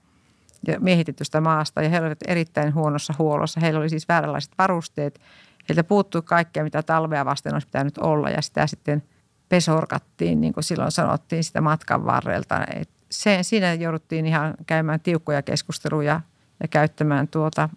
ja 0.66 0.80
miehitetystä 0.80 1.40
maasta 1.40 1.82
ja 1.82 1.88
he 1.88 2.00
olivat 2.00 2.18
erittäin 2.26 2.74
huonossa 2.74 3.14
huollossa. 3.18 3.60
Heillä 3.60 3.80
oli 3.80 3.88
siis 3.88 4.08
vääränlaiset 4.08 4.52
varusteet. 4.58 5.20
Heiltä 5.68 5.84
puuttui 5.84 6.22
kaikkea, 6.22 6.64
mitä 6.64 6.82
talvea 6.82 7.24
vasten 7.24 7.54
olisi 7.54 7.66
pitänyt 7.66 7.98
olla 7.98 8.30
ja 8.30 8.42
sitä 8.42 8.66
sitten 8.66 9.02
pesorkattiin, 9.48 10.40
niin 10.40 10.52
kuin 10.52 10.64
silloin 10.64 10.92
sanottiin 10.92 11.44
sitä 11.44 11.60
matkan 11.60 12.04
varrelta. 12.04 12.66
Et 12.74 12.90
se, 13.10 13.38
siinä 13.42 13.74
jouduttiin 13.74 14.26
ihan 14.26 14.54
käymään 14.66 15.00
tiukkoja 15.00 15.42
keskusteluja 15.42 16.20
ja 16.60 16.68
käyttämään 16.68 17.28
tuota 17.28 17.68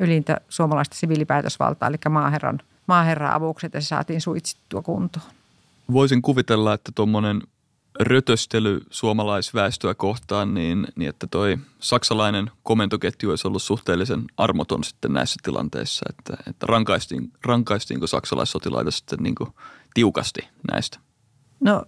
ylintä 0.00 0.40
suomalaista 0.48 0.96
siviilipäätösvaltaa, 0.96 1.88
eli 1.88 1.96
maaherran, 2.10 2.60
maaherran 2.86 3.32
avukset, 3.32 3.74
ja 3.74 3.80
se 3.80 3.86
saatiin 3.86 4.20
suitsittua 4.20 4.82
kuntoon. 4.82 5.26
Voisin 5.92 6.22
kuvitella, 6.22 6.74
että 6.74 6.92
tuommoinen 6.94 7.42
rötöstely 8.00 8.80
suomalaisväestöä 8.90 9.94
kohtaan, 9.94 10.54
niin, 10.54 10.86
niin 10.96 11.08
että 11.08 11.26
toi 11.26 11.58
saksalainen 11.78 12.50
komentoketju 12.62 13.30
olisi 13.30 13.48
ollut 13.48 13.62
suhteellisen 13.62 14.24
armoton 14.36 14.84
sitten 14.84 15.12
näissä 15.12 15.36
tilanteissa, 15.42 16.06
että, 16.10 16.42
että 16.50 16.66
rankaistiin, 16.66 17.32
rankaistiinko 17.44 18.06
saksalaissotilaita 18.06 18.90
sitten 18.90 19.18
niin 19.22 19.34
tiukasti 19.94 20.48
näistä? 20.72 20.98
No 21.62 21.84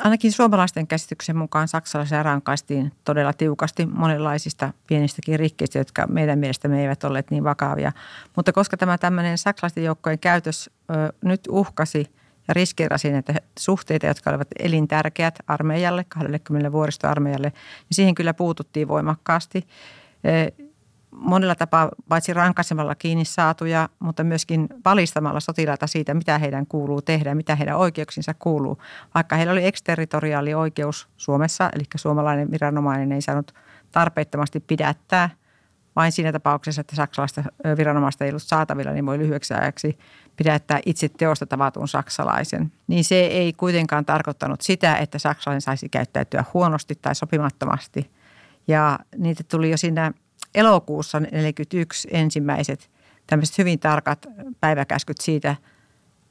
ainakin 0.00 0.32
suomalaisten 0.32 0.86
käsityksen 0.86 1.36
mukaan 1.36 1.68
saksalaisia 1.68 2.22
rankaistiin 2.22 2.92
todella 3.04 3.32
tiukasti 3.32 3.86
monenlaisista 3.86 4.72
pienistäkin 4.86 5.38
rikkeistä, 5.38 5.78
jotka 5.78 6.06
meidän 6.06 6.38
mielestämme 6.38 6.82
eivät 6.82 7.04
olleet 7.04 7.30
niin 7.30 7.44
vakavia. 7.44 7.92
Mutta 8.36 8.52
koska 8.52 8.76
tämä 8.76 8.98
tämmöinen 8.98 9.38
saksalaisten 9.38 9.84
joukkojen 9.84 10.18
käytös 10.18 10.70
ö, 10.90 11.12
nyt 11.24 11.40
uhkasi 11.48 12.10
ja 12.48 12.54
riskeerasi 12.54 13.12
näitä 13.12 13.34
suhteita, 13.58 14.06
jotka 14.06 14.30
olivat 14.30 14.48
elintärkeät 14.58 15.38
armeijalle, 15.46 16.04
20 16.08 16.72
vuoristoarmeijalle, 16.72 17.48
niin 17.48 17.94
siihen 17.96 18.14
kyllä 18.14 18.34
puututtiin 18.34 18.88
voimakkaasti 18.88 19.66
monella 21.16 21.54
tapaa 21.54 21.88
paitsi 22.08 22.32
rankaisemalla 22.32 22.94
kiinni 22.94 23.24
saatuja, 23.24 23.88
mutta 23.98 24.24
myöskin 24.24 24.68
valistamalla 24.84 25.40
sotilaita 25.40 25.86
siitä, 25.86 26.14
mitä 26.14 26.38
heidän 26.38 26.66
kuuluu 26.66 27.02
tehdä, 27.02 27.34
mitä 27.34 27.56
heidän 27.56 27.76
oikeuksinsa 27.76 28.34
kuuluu. 28.34 28.78
Vaikka 29.14 29.36
heillä 29.36 29.52
oli 29.52 29.66
eksterritoriaali 29.66 30.54
oikeus 30.54 31.08
Suomessa, 31.16 31.70
eli 31.74 31.84
suomalainen 31.96 32.50
viranomainen 32.50 33.12
ei 33.12 33.22
saanut 33.22 33.54
tarpeettomasti 33.92 34.60
pidättää 34.60 35.30
vain 35.96 36.12
siinä 36.12 36.32
tapauksessa, 36.32 36.80
että 36.80 36.96
saksalaista 36.96 37.42
viranomaista 37.76 38.24
ei 38.24 38.30
ollut 38.30 38.42
saatavilla, 38.42 38.92
niin 38.92 39.06
voi 39.06 39.18
lyhyeksi 39.18 39.54
ajaksi 39.54 39.98
pidättää 40.36 40.80
itse 40.86 41.08
teosta 41.08 41.46
tavatun 41.46 41.88
saksalaisen. 41.88 42.72
Niin 42.86 43.04
se 43.04 43.14
ei 43.14 43.52
kuitenkaan 43.52 44.04
tarkoittanut 44.04 44.60
sitä, 44.60 44.96
että 44.96 45.18
saksalainen 45.18 45.60
saisi 45.60 45.88
käyttäytyä 45.88 46.44
huonosti 46.54 46.94
tai 47.02 47.14
sopimattomasti. 47.14 48.10
Ja 48.68 48.98
niitä 49.18 49.44
tuli 49.50 49.70
jo 49.70 49.76
siinä 49.76 50.12
elokuussa 50.54 51.18
1941 51.18 52.08
ensimmäiset 52.10 52.90
tämmöiset 53.26 53.58
hyvin 53.58 53.78
tarkat 53.78 54.26
päiväkäskyt 54.60 55.20
siitä, 55.20 55.56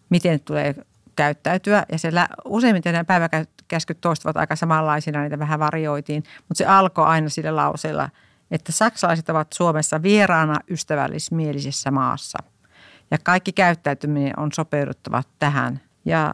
miten 0.09 0.39
tulee 0.39 0.75
käyttäytyä. 1.15 1.85
Ja 1.91 1.97
se 1.97 2.11
useimmiten 2.45 2.93
nämä 2.93 3.03
päiväkäskyt 3.03 4.01
toistuvat 4.01 4.37
aika 4.37 4.55
samanlaisina, 4.55 5.21
niitä 5.21 5.39
vähän 5.39 5.59
varioitiin, 5.59 6.23
mutta 6.37 6.57
se 6.57 6.65
alkoi 6.65 7.05
aina 7.05 7.29
sillä 7.29 7.55
lauseella, 7.55 8.09
että 8.51 8.71
saksalaiset 8.71 9.29
ovat 9.29 9.53
Suomessa 9.53 10.01
vieraana 10.01 10.59
ystävällismielisessä 10.69 11.91
maassa. 11.91 12.37
Ja 13.11 13.17
kaikki 13.23 13.51
käyttäytyminen 13.51 14.39
on 14.39 14.51
sopeuduttava 14.51 15.23
tähän. 15.39 15.81
Ja 16.05 16.33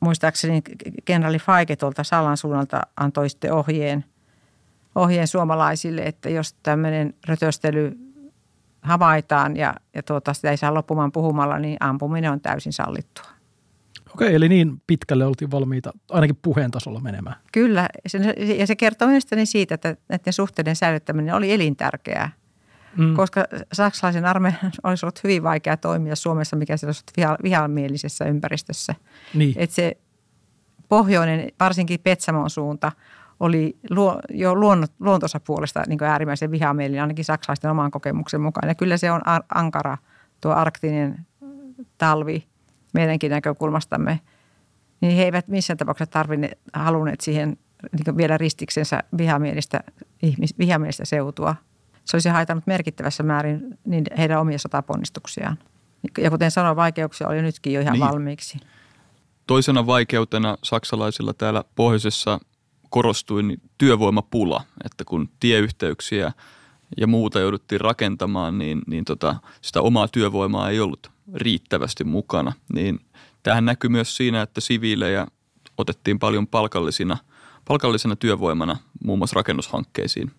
muistaakseni 0.00 0.62
kenraali 1.04 1.38
Faike 1.38 1.76
tuolta 1.76 2.04
Salan 2.04 2.36
suunnalta 2.36 2.80
antoi 2.96 3.28
sitten 3.28 3.52
ohjeen– 3.52 4.04
ohjeen 4.94 5.26
suomalaisille, 5.26 6.02
että 6.02 6.28
jos 6.28 6.52
tämmöinen 6.62 7.14
rötöstely 7.26 7.98
havaitaan 8.82 9.56
ja, 9.56 9.74
ja 9.94 10.02
tuota, 10.02 10.34
sitä 10.34 10.50
ei 10.50 10.56
saa 10.56 10.74
loppumaan 10.74 11.12
puhumalla, 11.12 11.58
niin 11.58 11.76
ampuminen 11.80 12.32
on 12.32 12.40
täysin 12.40 12.72
sallittua. 12.72 13.24
Okei, 14.14 14.34
eli 14.34 14.48
niin 14.48 14.82
pitkälle 14.86 15.26
oltiin 15.26 15.50
valmiita 15.50 15.92
ainakin 16.10 16.38
puheen 16.42 16.70
tasolla 16.70 17.00
menemään. 17.00 17.36
Kyllä, 17.52 17.88
ja 18.58 18.66
se 18.66 18.76
kertoo 18.76 19.08
mielestäni 19.08 19.46
siitä, 19.46 19.74
että 19.74 19.96
näiden 20.08 20.32
suhteiden 20.32 20.76
säilyttäminen 20.76 21.34
oli 21.34 21.52
elintärkeää. 21.52 22.30
Mm. 22.96 23.14
Koska 23.14 23.44
saksalaisen 23.72 24.24
armeijan 24.24 24.72
olisi 24.84 25.06
ollut 25.06 25.24
hyvin 25.24 25.42
vaikea 25.42 25.76
toimia 25.76 26.16
Suomessa, 26.16 26.56
mikä 26.56 26.76
se 26.76 26.86
olisi 26.86 27.04
viha, 27.16 27.36
vihamielisessä 27.42 28.24
ympäristössä. 28.24 28.94
Niin. 29.34 29.54
Että 29.56 29.76
se 29.76 29.96
pohjoinen, 30.88 31.48
varsinkin 31.60 32.00
Petsamon 32.00 32.50
suunta– 32.50 32.92
oli 33.40 33.78
luo, 33.90 34.20
jo 34.30 34.54
luontonsa 35.00 35.40
puolesta 35.40 35.82
niin 35.86 36.04
äärimmäisen 36.04 36.50
vihamielinen, 36.50 37.02
ainakin 37.02 37.24
saksalaisten 37.24 37.70
oman 37.70 37.90
kokemuksen 37.90 38.40
mukaan. 38.40 38.68
Ja 38.68 38.74
kyllä 38.74 38.96
se 38.96 39.12
on 39.12 39.20
ankara 39.54 39.98
tuo 40.40 40.52
arktinen 40.52 41.26
talvi 41.98 42.46
meidänkin 42.94 43.30
näkökulmastamme. 43.30 44.20
niin 45.00 45.16
he 45.16 45.22
eivät 45.24 45.48
missään 45.48 45.76
tapauksessa 45.76 46.10
tarvinneet, 46.10 46.58
halunneet 46.72 47.20
siihen 47.20 47.56
niin 47.92 48.16
vielä 48.16 48.38
ristiksensä 48.38 49.02
vihamielistä, 49.18 49.80
ihmis, 50.22 50.58
vihamielistä 50.58 51.04
seutua. 51.04 51.54
Se 52.04 52.16
olisi 52.16 52.28
haitannut 52.28 52.66
merkittävässä 52.66 53.22
määrin 53.22 53.78
niin 53.84 54.04
heidän 54.18 54.40
omia 54.40 54.58
sotaponnistuksiaan. 54.58 55.58
Ja 56.18 56.30
kuten 56.30 56.50
sanoin, 56.50 56.76
vaikeuksia 56.76 57.28
oli 57.28 57.42
nytkin 57.42 57.72
jo 57.72 57.80
ihan 57.80 57.92
niin. 57.92 58.08
valmiiksi. 58.08 58.58
Toisena 59.46 59.86
vaikeutena 59.86 60.56
saksalaisilla 60.62 61.34
täällä 61.34 61.64
pohjoisessa 61.74 62.40
korostui 62.90 63.42
niin 63.42 63.60
työvoimapula, 63.78 64.62
että 64.84 65.04
kun 65.04 65.28
tieyhteyksiä 65.40 66.32
ja 66.96 67.06
muuta 67.06 67.40
jouduttiin 67.40 67.80
rakentamaan, 67.80 68.58
niin, 68.58 68.82
niin 68.86 69.04
tota, 69.04 69.36
sitä 69.62 69.80
omaa 69.80 70.08
työvoimaa 70.08 70.70
ei 70.70 70.80
ollut 70.80 71.10
riittävästi 71.34 72.04
mukana. 72.04 72.52
Niin 72.72 73.00
tähän 73.42 73.64
näkyy 73.64 73.90
myös 73.90 74.16
siinä, 74.16 74.42
että 74.42 74.60
siviilejä 74.60 75.26
otettiin 75.78 76.18
paljon 76.18 76.46
palkallisina, 76.46 77.18
palkallisena 77.64 78.16
työvoimana 78.16 78.76
muun 79.04 79.18
muassa 79.18 79.34
rakennushankkeisiin. 79.34 80.30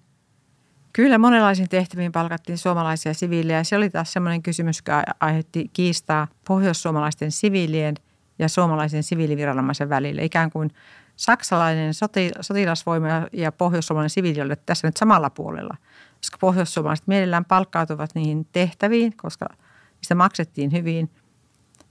Kyllä 0.93 1.17
monenlaisiin 1.17 1.69
tehtäviin 1.69 2.11
palkattiin 2.11 2.57
suomalaisia 2.57 3.13
siviilejä. 3.13 3.63
Se 3.63 3.75
oli 3.75 3.89
taas 3.89 4.13
sellainen 4.13 4.43
kysymys, 4.43 4.77
joka 4.77 5.03
aiheutti 5.19 5.69
kiistaa 5.73 6.27
pohjoissuomalaisten 6.47 7.31
siviilien 7.31 7.95
ja 8.39 8.49
suomalaisen 8.49 9.03
siviiliviranomaisen 9.03 9.89
välillä. 9.89 10.21
Ikään 10.21 10.49
kuin 10.49 10.71
saksalainen 11.19 11.93
sotilasvoima 12.41 13.07
ja 13.33 13.51
pohjoissuomalainen 13.51 14.09
siviili 14.09 14.41
olivat 14.41 14.65
tässä 14.65 14.87
nyt 14.87 14.97
samalla 14.97 15.29
puolella. 15.29 15.77
Koska 16.17 16.37
pohjoissuomalaiset 16.39 17.07
mielellään 17.07 17.45
palkkautuvat 17.45 18.09
niihin 18.15 18.47
tehtäviin, 18.51 19.17
koska 19.17 19.45
niistä 19.95 20.15
maksettiin 20.15 20.71
hyvin. 20.71 21.09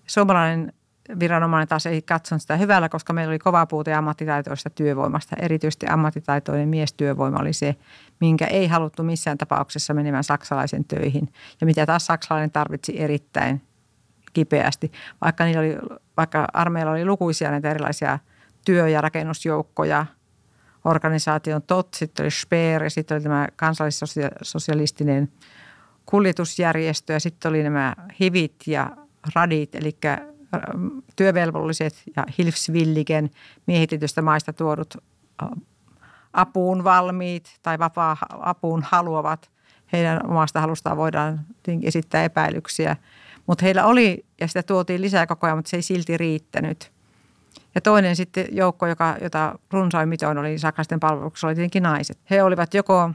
Suomalainen 0.07 0.73
viranomainen 1.21 1.69
taas 1.69 1.87
ei 1.87 2.03
katsonut 2.03 2.43
sitä 2.43 2.57
hyvällä, 2.57 2.89
koska 2.89 3.13
meillä 3.13 3.31
oli 3.31 3.39
kova 3.39 3.67
puute 3.67 3.95
ammattitaitoista 3.95 4.71
työvoimasta. 4.71 5.37
Erityisesti 5.41 5.87
ammattitaitoinen 5.87 6.69
miestyövoima 6.69 7.39
oli 7.41 7.53
se, 7.53 7.77
minkä 8.21 8.47
ei 8.47 8.67
haluttu 8.67 9.03
missään 9.03 9.39
tapauksessa 9.39 9.95
menemään 9.95 10.25
saksalaisen 10.25 10.85
töihin. 10.85 11.33
Ja 11.61 11.67
mitä 11.67 11.87
taas 11.87 12.07
saksalainen 12.07 12.51
tarvitsi 12.51 13.01
erittäin 13.01 13.63
kipeästi, 14.33 14.93
vaikka, 15.21 15.45
niillä 15.45 15.61
oli, 15.61 15.77
vaikka 16.17 16.47
armeilla 16.53 16.93
oli 16.93 17.05
lukuisia 17.05 17.51
näitä 17.51 17.71
erilaisia 17.71 18.19
työ- 18.69 18.89
ja 18.89 19.01
rakennusjoukkoja, 19.01 20.07
organisaation 20.85 21.63
TOT, 21.63 21.95
sitten 21.95 22.25
oli 22.25 22.31
SPEER 22.31 22.83
ja 22.83 22.91
sitten 22.91 23.15
oli 23.15 23.23
tämä 23.23 23.49
kansallissosialistinen 23.57 25.33
kuljetusjärjestö 26.07 27.13
ja 27.13 27.21
sitten 27.21 27.49
oli 27.49 27.63
nämä 27.63 27.95
HIVit 28.21 28.55
ja 28.67 28.97
RADit, 29.35 29.75
eli 29.75 29.97
työvelvolliset 31.17 32.03
ja 32.17 32.25
Hilfsvilligen 32.39 33.31
miehitetystä 33.67 34.23
maista 34.23 34.53
tuodut 34.53 34.97
apuun 36.33 36.85
valmiit 36.85 37.59
tai 37.63 37.79
vapaa 37.79 38.17
apuun 38.31 38.83
haluavat. 38.87 39.51
Heidän 39.93 40.31
omasta 40.31 40.61
halustaan 40.61 40.97
voidaan 40.97 41.41
esittää 41.83 42.25
epäilyksiä. 42.25 42.97
Mutta 43.47 43.65
heillä 43.65 43.87
oli, 43.87 44.27
ja 44.41 44.49
sitä 44.49 44.63
tuotiin 44.63 45.01
lisää 45.01 45.27
koko 45.27 45.47
ajan, 45.47 45.59
mutta 45.59 45.69
se 45.69 45.77
ei 45.77 45.83
silti 45.83 46.17
riittänyt. 46.17 46.98
Ja 47.79 47.83
toinen 47.83 48.17
sitten 48.17 48.47
joukko, 48.53 48.87
joka, 48.87 49.17
jota 49.23 49.59
runsain 49.73 50.09
mitoin 50.09 50.39
oli 50.39 50.59
saksalaisten 50.59 51.01
palveluksessa, 51.01 51.47
oli 51.47 51.55
tietenkin 51.55 51.83
naiset. 51.83 52.19
He 52.31 52.43
olivat 52.43 52.75
joko 52.75 53.11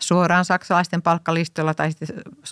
suoraan 0.00 0.44
saksalaisten 0.44 1.02
palkkalistoilla 1.02 1.74
tai 1.74 1.90
sitten 1.90 2.08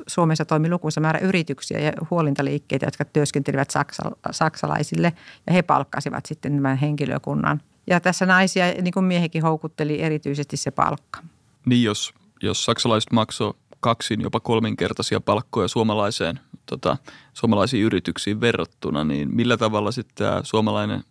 Suomessa 0.07 0.45
toimi 0.45 0.71
lukuisa 0.71 1.01
määrä 1.01 1.19
yrityksiä 1.19 1.79
ja 1.79 1.93
huolintaliikkeitä, 2.11 2.87
jotka 2.87 3.05
työskentelivät 3.05 3.71
saksa, 3.71 4.03
saksalaisille 4.31 5.13
ja 5.47 5.53
he 5.53 5.63
palkkasivat 5.63 6.27
sitten 6.27 6.55
tämän 6.55 6.77
henkilökunnan. 6.77 7.61
Ja 7.87 8.01
tässä 8.01 8.27
naisia, 8.27 8.65
niin 8.67 8.95
kuin 8.95 9.05
miehekin, 9.05 9.43
houkutteli 9.43 10.03
erityisesti 10.03 10.57
se 10.57 10.71
palkka. 10.71 11.21
Niin, 11.67 11.83
jos, 11.83 12.15
jos 12.43 12.65
saksalaiset 12.65 13.13
maksoi 13.13 13.55
kaksin, 13.81 14.21
jopa 14.21 14.41
kolminkertaisia 14.41 15.21
palkkoja 15.21 15.69
suomalaiseen, 15.69 16.41
tota, 16.79 16.97
suomalaisiin 17.33 17.85
yrityksiin 17.85 18.41
verrattuna, 18.41 19.05
niin 19.05 19.35
millä 19.35 19.57
tavalla 19.57 19.93
sitten 19.93 20.15
tämä 20.27 20.41
suomalainen 20.45 21.05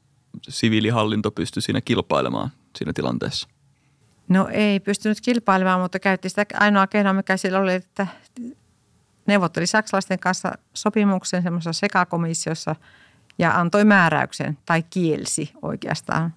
siviilihallinto 0.50 1.32
pystyi 1.32 1.62
siinä 1.62 1.82
kilpailemaan 1.82 2.50
siinä 2.78 2.94
tilanteessa? 2.94 3.48
No 4.30 4.48
ei 4.52 4.80
pystynyt 4.80 5.22
kilpailemaan, 5.22 5.82
mutta 5.82 6.00
käytti 6.00 6.30
sitä 6.30 6.46
ainoa 6.54 6.88
keinoa, 6.88 7.14
mikä 7.14 7.38
sillä 7.38 7.60
oli, 7.60 7.74
että 7.74 8.08
neuvotteli 9.28 9.68
saksalaisten 9.68 10.20
kanssa 10.20 10.52
sopimuksen 10.74 11.44
semmoisessa 11.44 11.80
sekakomissiossa 11.80 12.76
ja 13.38 13.60
antoi 13.60 13.86
määräyksen 13.86 14.58
tai 14.66 14.84
kielsi 14.90 15.52
oikeastaan. 15.62 16.34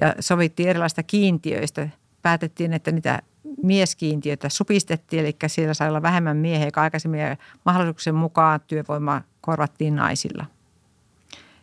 Ja 0.00 0.14
sovittiin 0.20 0.68
erilaista 0.68 1.02
kiintiöistä. 1.02 1.88
Päätettiin, 2.22 2.72
että 2.72 2.92
niitä 2.92 3.22
mieskiintiöitä 3.62 4.48
supistettiin, 4.48 5.20
eli 5.20 5.36
siellä 5.46 5.74
sai 5.74 5.88
olla 5.88 6.02
vähemmän 6.02 6.36
miehiä, 6.36 6.66
joka 6.66 6.82
aikaisemmin 6.82 7.20
mahdollisuuksien 7.64 8.16
mukaan 8.16 8.60
työvoima 8.66 9.22
korvattiin 9.40 9.96
naisilla. 9.96 10.46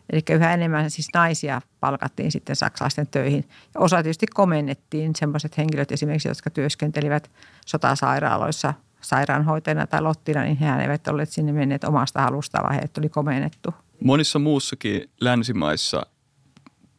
Eli 0.09 0.21
yhä 0.29 0.53
enemmän 0.53 0.91
siis 0.91 1.07
naisia 1.13 1.61
palkattiin 1.79 2.31
sitten 2.31 2.55
saksalaisten 2.55 3.07
töihin. 3.07 3.49
Ja 3.73 3.81
osa 3.81 4.03
tietysti 4.03 4.27
komennettiin 4.27 5.15
sellaiset 5.15 5.57
henkilöt 5.57 5.91
esimerkiksi, 5.91 6.27
jotka 6.27 6.49
työskentelivät 6.49 7.31
sotasairaaloissa 7.65 8.73
sairaanhoitajana 9.01 9.87
tai 9.87 10.01
lottina, 10.01 10.43
niin 10.43 10.57
he 10.57 10.81
eivät 10.81 11.07
olleet 11.07 11.29
sinne 11.29 11.51
menneet 11.51 11.83
omasta 11.83 12.21
halustaan, 12.21 12.63
vaan 12.63 12.73
heidät 12.73 12.97
oli 12.97 13.09
komennettu. 13.09 13.73
Monissa 14.03 14.39
muussakin 14.39 15.09
länsimaissa 15.21 16.05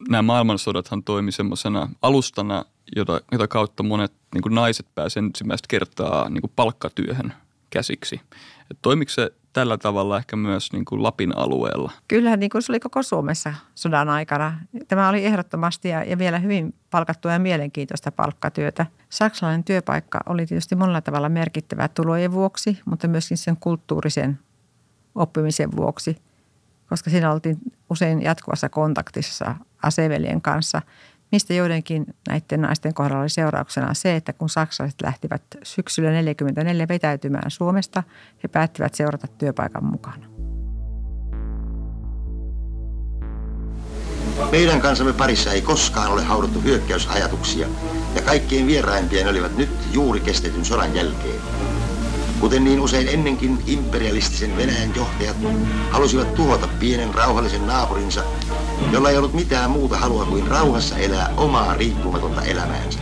nämä 0.09 0.21
maailmansodathan 0.21 1.03
toimi 1.03 1.31
semmoisena 1.31 1.89
alustana, 2.01 2.65
jota, 2.95 3.21
jota 3.31 3.47
kautta 3.47 3.83
monet 3.83 4.13
niin 4.33 4.55
naiset 4.55 4.85
pääsevät 4.95 5.25
ensimmäistä 5.25 5.65
kertaa 5.69 6.29
niin 6.29 6.51
palkkatyöhön 6.55 7.33
käsiksi. 7.69 8.21
Et 8.71 8.77
toimiko 8.81 9.09
se 9.09 9.31
tällä 9.53 9.77
tavalla 9.77 10.17
ehkä 10.17 10.35
myös 10.35 10.73
niin 10.73 10.85
kuin 10.85 11.03
Lapin 11.03 11.37
alueella? 11.37 11.91
Kyllähän 12.07 12.39
niin 12.39 12.49
kuin 12.49 12.61
se 12.61 12.71
oli 12.71 12.79
koko 12.79 13.03
Suomessa 13.03 13.53
sodan 13.75 14.09
aikana. 14.09 14.59
Tämä 14.87 15.09
oli 15.09 15.25
ehdottomasti 15.25 15.89
ja, 15.89 16.03
ja 16.03 16.17
vielä 16.17 16.39
hyvin 16.39 16.73
palkattua 16.89 17.31
ja 17.31 17.39
mielenkiintoista 17.39 18.11
palkkatyötä. 18.11 18.85
Saksalainen 19.09 19.63
työpaikka 19.63 20.19
oli 20.25 20.45
tietysti 20.45 20.75
monella 20.75 21.01
tavalla 21.01 21.29
merkittävä 21.29 21.87
tulojen 21.87 22.31
vuoksi, 22.31 22.79
mutta 22.85 23.07
myöskin 23.07 23.37
sen 23.37 23.57
kulttuurisen 23.57 24.39
oppimisen 25.15 25.71
vuoksi, 25.75 26.17
koska 26.89 27.09
siinä 27.09 27.31
oltiin 27.31 27.57
usein 27.89 28.21
jatkuvassa 28.21 28.69
kontaktissa 28.69 29.55
aseveljen 29.83 30.41
kanssa– 30.41 30.81
mistä 31.33 31.53
joidenkin 31.53 32.05
näiden 32.27 32.61
naisten 32.61 32.93
kohdalla 32.93 33.21
oli 33.21 33.29
seurauksena 33.29 33.93
se, 33.93 34.15
että 34.15 34.33
kun 34.33 34.49
saksalaiset 34.49 35.01
lähtivät 35.01 35.41
syksyllä 35.63 36.09
1944 36.09 36.87
vetäytymään 36.87 37.51
Suomesta, 37.51 38.03
he 38.43 38.47
päättivät 38.47 38.95
seurata 38.95 39.27
työpaikan 39.27 39.85
mukana. 39.85 40.25
Meidän 44.51 44.81
kansamme 44.81 45.13
parissa 45.13 45.51
ei 45.51 45.61
koskaan 45.61 46.11
ole 46.11 46.23
hauduttu 46.23 46.61
hyökkäysajatuksia, 46.61 47.67
ja 48.15 48.21
kaikkein 48.21 48.67
vieraimpien 48.67 49.27
olivat 49.27 49.57
nyt 49.57 49.69
juuri 49.91 50.19
kestetyn 50.19 50.65
sodan 50.65 50.95
jälkeen. 50.95 51.41
Kuten 52.43 52.63
niin 52.63 52.79
usein 52.79 53.07
ennenkin 53.07 53.57
imperialistisen 53.67 54.57
Venäjän 54.57 54.95
johtajat 54.95 55.37
halusivat 55.91 56.35
tuhota 56.35 56.67
pienen 56.79 57.13
rauhallisen 57.13 57.67
naapurinsa, 57.67 58.23
jolla 58.91 59.09
ei 59.09 59.17
ollut 59.17 59.33
mitään 59.33 59.71
muuta 59.71 59.97
halua 59.97 60.25
kuin 60.25 60.47
rauhassa 60.47 60.97
elää 60.97 61.29
omaa 61.37 61.73
riippumatonta 61.73 62.41
elämäänsä. 62.41 62.99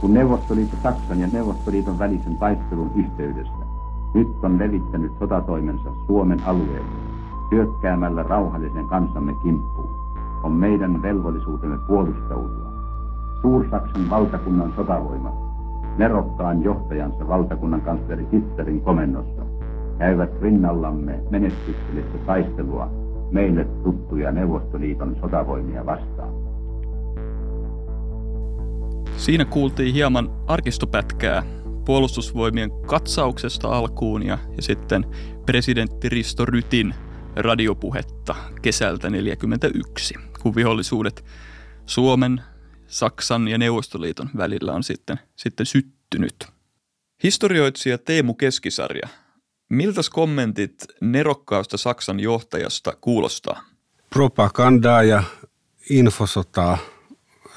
Kun 0.00 0.14
Neuvostoliitto 0.14 0.76
Saksan 0.82 1.20
ja 1.20 1.28
Neuvostoliiton 1.32 1.98
välisen 1.98 2.36
taistelun 2.36 2.90
yhteydessä 2.94 3.64
nyt 4.14 4.44
on 4.44 4.58
levittänyt 4.58 5.12
sotatoimensa 5.18 5.90
Suomen 6.06 6.42
alueelle 6.44 6.98
hyökkäämällä 7.50 8.22
rauhallisen 8.22 8.86
kansamme 8.86 9.34
kimppuun 9.42 9.97
on 10.42 10.52
meidän 10.52 11.02
velvollisuutemme 11.02 11.78
puolustautua. 11.86 12.72
Suursaksan 13.42 14.10
valtakunnan 14.10 14.72
sotavoimat, 14.76 15.34
nerokkaan 15.98 16.64
johtajansa 16.64 17.28
valtakunnan 17.28 17.80
kansleri 17.80 18.26
Hitlerin 18.32 18.80
komennossa, 18.80 19.42
käyvät 19.98 20.30
rinnallamme 20.42 21.20
menestyksellistä 21.30 22.18
taistelua 22.26 22.90
meille 23.30 23.64
tuttuja 23.64 24.32
Neuvostoliiton 24.32 25.16
sotavoimia 25.20 25.86
vastaan. 25.86 26.32
Siinä 29.16 29.44
kuultiin 29.44 29.94
hieman 29.94 30.30
arkistopätkää 30.46 31.42
puolustusvoimien 31.84 32.70
katsauksesta 32.86 33.68
alkuun 33.68 34.22
ja, 34.26 34.38
ja 34.56 34.62
sitten 34.62 35.04
presidentti 35.46 36.08
Risto 36.08 36.44
Rytin 36.44 36.94
radiopuhetta 37.38 38.34
kesältä 38.62 39.00
1941, 39.00 40.14
kun 40.42 40.54
vihollisuudet 40.56 41.24
Suomen, 41.86 42.42
Saksan 42.86 43.48
ja 43.48 43.58
Neuvostoliiton 43.58 44.30
välillä 44.36 44.72
on 44.72 44.82
sitten, 44.84 45.20
sitten 45.36 45.66
syttynyt. 45.66 46.46
Historioitsija 47.22 47.98
Teemu 47.98 48.34
Keskisarja, 48.34 49.08
miltä 49.68 50.00
kommentit 50.12 50.84
nerokkaasta 51.00 51.76
Saksan 51.76 52.20
johtajasta 52.20 52.96
kuulostaa? 53.00 53.64
Propagandaa 54.10 55.02
ja 55.02 55.22
infosotaa 55.90 56.78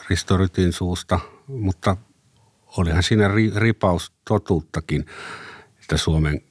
Ristorytin 0.10 0.74
suusta, 0.74 1.20
mutta 1.48 1.98
olihan 2.78 3.04
siinä 3.04 3.30
ripaus 3.56 4.12
totuuttakin, 4.28 5.06
että 5.80 5.98
Suomen 5.98 6.42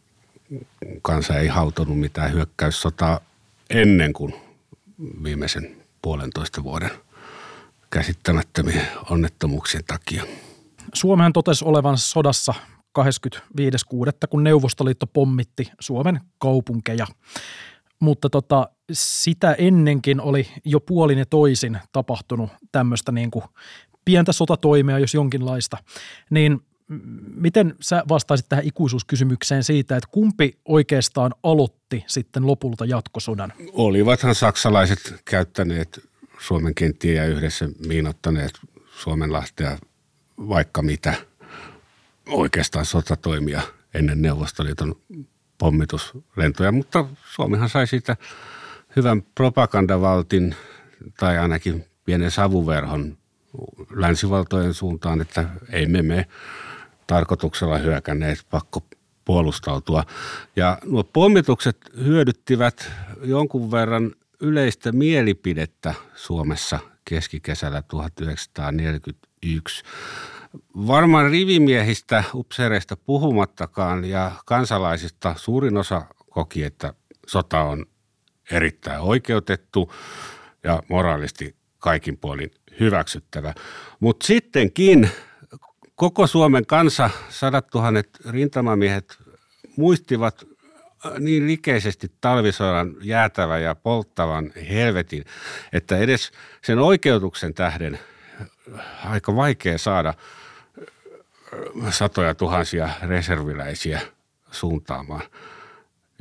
kansa 1.03 1.39
ei 1.39 1.49
hautonut 1.49 2.01
mitään 2.01 2.33
hyökkäyssotaa 2.33 3.21
ennen 3.71 4.13
kuin 4.13 4.35
viimeisen 5.23 5.77
puolentoista 6.03 6.65
vuoden 6.65 6.91
käsittämättömien 7.91 8.87
onnettomuuksien 9.11 9.85
takia. 9.85 10.25
Suomen 10.95 11.33
totesi 11.33 11.65
olevansa 11.65 12.09
sodassa 12.09 12.55
25.6., 12.99 13.05
kun 14.31 14.45
Neuvostoliitto 14.45 15.07
pommitti 15.07 15.73
Suomen 15.81 16.21
kaupunkeja. 16.39 17.07
Mutta 18.01 18.31
tota, 18.31 18.69
sitä 18.93 19.53
ennenkin 19.53 20.21
oli 20.21 20.49
jo 20.65 20.81
puolin 20.81 21.19
ja 21.19 21.27
toisin 21.27 21.79
tapahtunut 21.93 22.51
tämmöistä 22.73 23.13
niin 23.13 23.31
kuin 23.31 23.45
pientä 24.05 24.33
sotatoimea, 24.33 24.99
jos 24.99 25.15
jonkinlaista. 25.15 25.77
Niin 26.31 26.61
miten 27.35 27.75
sä 27.81 28.03
vastaisit 28.09 28.49
tähän 28.49 28.65
ikuisuuskysymykseen 28.65 29.65
siitä, 29.65 29.97
että 29.97 30.09
kumpi 30.13 30.59
oikeastaan 30.65 31.35
aloitti 31.43 32.05
sitten 32.07 32.47
lopulta 32.47 32.85
jatkosodan? 32.85 33.53
Olivathan 33.73 34.35
saksalaiset 34.35 35.15
käyttäneet 35.25 36.09
Suomen 36.39 36.75
kenttiä 36.75 37.25
ja 37.25 37.31
yhdessä 37.31 37.69
miinottaneet 37.87 38.53
Suomenlahtea 38.97 39.79
vaikka 40.39 40.83
mitä 40.83 41.15
oikeastaan 42.29 42.87
sotatoimia 42.87 43.63
ennen 43.95 44.23
Neuvostoliiton 44.23 44.95
pommituslentoja, 45.59 46.73
mutta 46.73 47.07
Suomihan 47.25 47.69
sai 47.69 47.87
siitä 47.87 48.17
hyvän 48.97 49.23
propagandavaltin 49.23 50.55
tai 51.19 51.39
ainakin 51.39 51.85
pienen 52.05 52.31
savuverhon 52.31 53.19
länsivaltojen 53.91 54.75
suuntaan, 54.75 55.21
että 55.21 55.49
ei 55.73 55.87
me 55.87 56.03
me 56.03 56.27
tarkoituksella 57.11 57.79
hyökänneet, 57.79 58.47
pakko 58.51 58.83
puolustautua. 59.25 60.05
Ja 60.57 60.79
nuo 60.85 61.05
pommitukset 61.05 61.77
hyödyttivät 62.05 62.91
jonkun 63.23 63.71
verran 63.71 64.13
yleistä 64.41 64.93
mielipidettä 64.93 65.95
Suomessa 66.15 66.79
keskikesällä 67.05 67.83
1941. 67.83 69.85
Varmaan 70.87 71.31
rivimiehistä, 71.31 72.25
upseereista 72.35 72.97
puhumattakaan 72.97 74.05
ja 74.05 74.31
kansalaisista 74.47 75.35
suurin 75.39 75.77
osa 75.77 76.03
koki, 76.31 76.65
että 76.65 76.95
sota 77.27 77.61
on 77.61 77.87
erittäin 78.51 79.01
oikeutettu 79.01 79.93
ja 80.65 80.83
moraalisti 80.89 81.57
kaikin 81.79 82.17
puolin 82.17 82.51
hyväksyttävä. 82.81 83.55
Mutta 84.01 84.27
sittenkin 84.27 85.11
koko 86.01 86.27
Suomen 86.27 86.67
kansa, 86.67 87.11
sadat 87.29 87.67
tuhannet 87.67 88.09
rintamamiehet 88.31 89.19
muistivat 89.77 90.45
äh, 91.07 91.13
niin 91.19 91.47
likeisesti 91.47 92.13
talvisodan 92.21 92.95
jäätävä 93.03 93.59
ja 93.59 93.75
polttavan 93.75 94.53
helvetin, 94.71 95.25
että 95.73 95.99
edes 95.99 96.31
sen 96.65 96.79
oikeutuksen 96.79 97.55
tähden 97.55 97.99
äh, 98.75 99.13
aika 99.13 99.37
vaikea 99.37 99.79
saada 99.79 100.09
äh, 100.09 101.93
satoja 101.93 102.35
tuhansia 102.35 102.89
reserviläisiä 103.03 104.01
suuntaamaan 104.51 105.23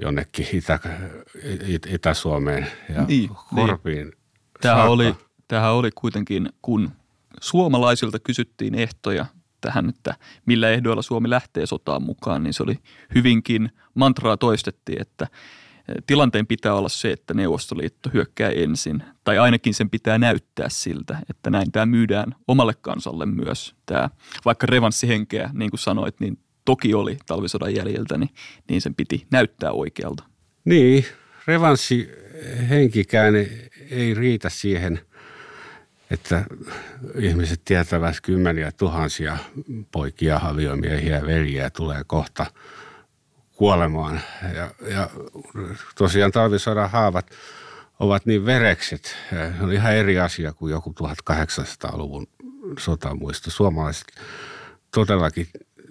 jonnekin 0.01 0.47
Itä, 0.53 0.79
Itä-Suomeen 1.87 2.71
ja 2.95 3.03
niin, 3.03 3.29
Korpiin. 3.55 4.07
Niin. 4.07 4.17
Tämähän 4.61 4.89
oli, 4.89 5.15
tämähän 5.47 5.73
oli 5.73 5.89
kuitenkin, 5.95 6.49
kun 6.61 6.91
suomalaisilta 7.41 8.19
kysyttiin 8.19 8.75
ehtoja 8.75 9.25
tähän, 9.61 9.89
että 9.89 10.15
millä 10.45 10.69
ehdoilla 10.69 11.01
Suomi 11.01 11.29
lähtee 11.29 11.65
sotaan 11.65 12.03
mukaan, 12.03 12.43
niin 12.43 12.53
se 12.53 12.63
oli 12.63 12.75
hyvinkin 13.15 13.71
mantraa 13.93 14.37
toistettiin, 14.37 15.01
että 15.01 15.27
eh, 15.89 15.95
tilanteen 16.07 16.47
pitää 16.47 16.73
olla 16.73 16.89
se, 16.89 17.11
että 17.11 17.33
Neuvostoliitto 17.33 18.09
hyökkää 18.13 18.49
ensin, 18.49 19.03
tai 19.23 19.37
ainakin 19.37 19.73
sen 19.73 19.89
pitää 19.89 20.17
näyttää 20.17 20.69
siltä, 20.69 21.19
että 21.29 21.49
näin 21.49 21.71
tämä 21.71 21.85
myydään 21.85 22.35
omalle 22.47 22.73
kansalle 22.81 23.25
myös. 23.25 23.75
Tämä, 23.85 24.09
vaikka 24.45 24.67
revanssihenkeä, 24.67 25.49
niin 25.53 25.71
kuin 25.71 25.79
sanoit, 25.79 26.19
niin 26.19 26.39
toki 26.65 26.93
oli 26.93 27.17
talvisodan 27.25 27.75
jäljiltä, 27.75 28.17
niin, 28.17 28.29
niin 28.69 28.81
sen 28.81 28.95
piti 28.95 29.27
näyttää 29.31 29.71
oikealta. 29.71 30.23
Niin, 30.65 31.05
revanssihenkikään 31.47 33.35
ei 33.91 34.13
riitä 34.13 34.49
siihen– 34.49 34.99
että 36.11 36.45
ihmiset 37.15 37.61
tietävät 37.65 38.21
kymmeniä 38.21 38.71
tuhansia 38.71 39.37
poikia, 39.91 40.39
aviomiehiä 40.43 41.17
ja 41.17 41.25
veljiä 41.25 41.69
tulee 41.69 42.01
kohta 42.07 42.45
kuolemaan. 43.51 44.21
Ja, 44.55 44.71
ja 44.93 45.09
tosiaan 45.95 46.31
talvisodan 46.31 46.89
haavat 46.89 47.31
ovat 47.99 48.25
niin 48.25 48.45
verekset. 48.45 49.15
Se 49.29 49.63
on 49.63 49.73
ihan 49.73 49.95
eri 49.95 50.19
asia 50.19 50.53
kuin 50.53 50.71
joku 50.71 50.95
1800-luvun 51.03 52.27
sotamuisto. 52.79 53.51
Suomalaiset 53.51 54.07
todellakin 54.93 55.47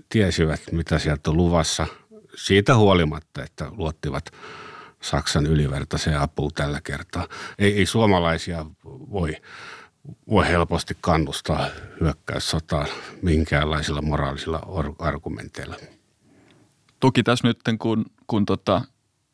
tiesivät, 0.08 0.60
mitä 0.72 0.98
sieltä 0.98 1.30
on 1.30 1.36
luvassa. 1.36 1.86
Siitä 2.34 2.76
huolimatta, 2.76 3.42
että 3.42 3.66
luottivat 3.70 4.30
Saksan 5.02 5.46
ylivertaiseen 5.46 6.20
apuun 6.20 6.52
tällä 6.54 6.80
kertaa. 6.84 7.28
Ei, 7.58 7.78
ei 7.78 7.86
suomalaisia 7.86 8.66
voi 8.84 9.36
voi 10.30 10.48
helposti 10.48 10.96
kannustaa 11.00 11.66
hyökkäyssotaan 12.00 12.86
minkäänlaisilla 13.22 14.02
moraalisilla 14.02 14.62
argumenteilla. 14.98 15.74
Toki 17.00 17.22
tässä 17.22 17.48
nyt, 17.48 17.60
kun, 17.78 18.04
kun 18.26 18.46
tota, 18.46 18.82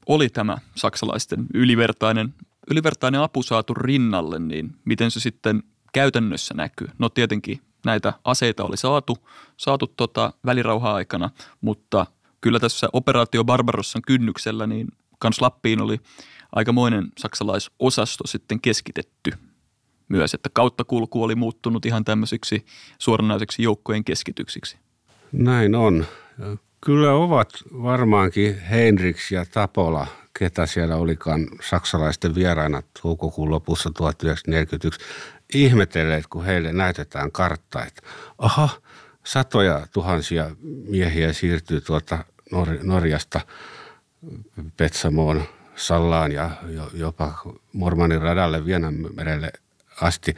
oli 0.06 0.28
tämä 0.28 0.58
saksalaisten 0.76 1.46
ylivertainen, 1.54 2.34
ylivertainen 2.70 3.20
apu 3.20 3.42
saatu 3.42 3.74
rinnalle, 3.74 4.38
niin 4.38 4.76
miten 4.84 5.10
se 5.10 5.20
sitten 5.20 5.62
käytännössä 5.92 6.54
näkyy? 6.54 6.88
No 6.98 7.08
tietenkin 7.08 7.60
näitä 7.84 8.12
aseita 8.24 8.64
oli 8.64 8.76
saatu, 8.76 9.18
saatu 9.56 9.86
tota 9.86 10.32
välirauha-aikana, 10.46 11.30
mutta 11.60 12.06
kyllä 12.40 12.60
tässä 12.60 12.88
operaatio 12.92 13.44
Barbarossan 13.44 14.02
kynnyksellä 14.06 14.66
niin 14.66 14.88
kans 15.18 15.40
Lappiin 15.40 15.80
oli 15.80 16.00
aikamoinen 16.52 17.08
saksalaisosasto 17.18 18.26
sitten 18.26 18.60
keskitetty– 18.60 19.32
myös, 20.08 20.34
että 20.34 20.50
kauttakulku 20.52 21.22
oli 21.22 21.34
muuttunut 21.34 21.86
ihan 21.86 22.04
tämmöisiksi 22.04 22.66
suoranaiseksi 22.98 23.62
joukkojen 23.62 24.04
keskityksiksi. 24.04 24.78
Näin 25.32 25.74
on. 25.74 26.06
Kyllä 26.80 27.12
ovat 27.12 27.48
varmaankin 27.82 28.60
Heinrichs 28.60 29.32
ja 29.32 29.44
Tapola, 29.44 30.06
ketä 30.38 30.66
siellä 30.66 30.96
olikaan 30.96 31.46
saksalaisten 31.62 32.34
vieraina 32.34 32.82
toukokuun 33.02 33.50
lopussa 33.50 33.90
1941, 33.90 35.00
ihmetelleet, 35.54 36.26
kun 36.26 36.44
heille 36.44 36.72
näytetään 36.72 37.32
kartta, 37.32 37.84
että 37.84 38.02
aha, 38.38 38.68
satoja 39.24 39.86
tuhansia 39.92 40.50
miehiä 40.88 41.32
siirtyy 41.32 41.80
tuolta 41.80 42.24
Nor- 42.50 42.82
Norjasta 42.82 43.40
Petsamoon, 44.76 45.42
Sallaan 45.76 46.32
ja 46.32 46.50
jopa 46.94 47.32
Mormanin 47.72 48.22
radalle 48.22 48.64
Vienanmerelle 48.66 49.52
asti. 50.00 50.34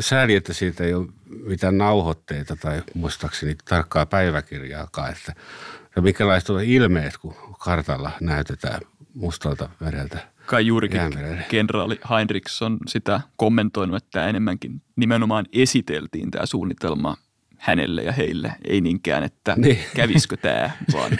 Sääli, 0.00 0.34
että 0.34 0.52
siitä 0.52 0.84
ei 0.84 0.94
ole 0.94 1.06
mitään 1.44 1.78
nauhoitteita 1.78 2.56
tai 2.56 2.82
muistaakseni 2.94 3.56
tarkkaa 3.64 4.06
päiväkirjaakaan, 4.06 5.12
että 5.12 5.34
ja 5.96 6.02
minkälaiset 6.02 6.50
ovat 6.50 6.62
ilmeet, 6.64 7.18
kun 7.18 7.34
kartalla 7.58 8.10
näytetään 8.20 8.80
mustalta 9.14 9.68
mereltä 9.80 10.18
Kai 10.46 10.66
juurikin 10.66 11.00
kenraali 11.48 12.00
Heinrichs 12.10 12.62
on 12.62 12.78
sitä 12.86 13.20
kommentoinut, 13.36 13.96
että 13.96 14.28
enemmänkin 14.28 14.82
nimenomaan 14.96 15.46
esiteltiin 15.52 16.30
tämä 16.30 16.46
suunnitelma 16.46 17.16
hänelle 17.58 18.02
ja 18.02 18.12
heille, 18.12 18.52
ei 18.68 18.80
niinkään, 18.80 19.24
että 19.24 19.54
niin. 19.56 19.78
kävisikö 19.94 20.36
tämä, 20.36 20.70
vaan 20.92 21.12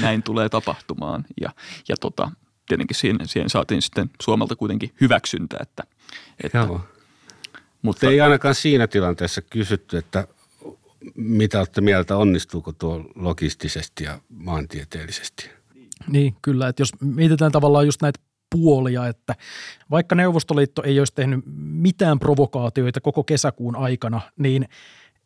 näin 0.00 0.22
tulee 0.22 0.48
tapahtumaan. 0.48 1.24
Ja, 1.40 1.50
ja 1.88 1.96
tota, 2.00 2.30
tietenkin 2.68 2.96
siihen, 2.96 3.18
siihen 3.24 3.50
saatiin 3.50 3.82
sitten 3.82 4.10
Suomalta 4.22 4.56
kuitenkin 4.56 4.94
hyväksyntä, 5.00 5.56
että, 5.60 5.82
että 6.44 6.58
Joo. 6.58 6.86
Mutta 7.82 8.10
ei 8.10 8.20
ainakaan 8.20 8.54
siinä 8.54 8.86
tilanteessa 8.86 9.42
kysytty, 9.42 9.96
että 9.96 10.28
mitä 11.14 11.58
olette 11.58 11.80
mieltä, 11.80 12.16
onnistuuko 12.16 12.72
tuo 12.72 13.04
logistisesti 13.14 14.04
ja 14.04 14.18
maantieteellisesti? 14.28 15.50
Niin, 16.06 16.36
kyllä. 16.42 16.68
Että 16.68 16.82
jos 16.82 16.90
mietitään 17.00 17.52
tavallaan 17.52 17.86
just 17.86 18.02
näitä 18.02 18.20
puolia, 18.50 19.06
että 19.06 19.34
vaikka 19.90 20.14
Neuvostoliitto 20.14 20.82
ei 20.82 20.98
olisi 20.98 21.14
tehnyt 21.14 21.40
mitään 21.56 22.18
provokaatioita 22.18 23.00
koko 23.00 23.24
kesäkuun 23.24 23.76
aikana, 23.76 24.20
niin 24.36 24.68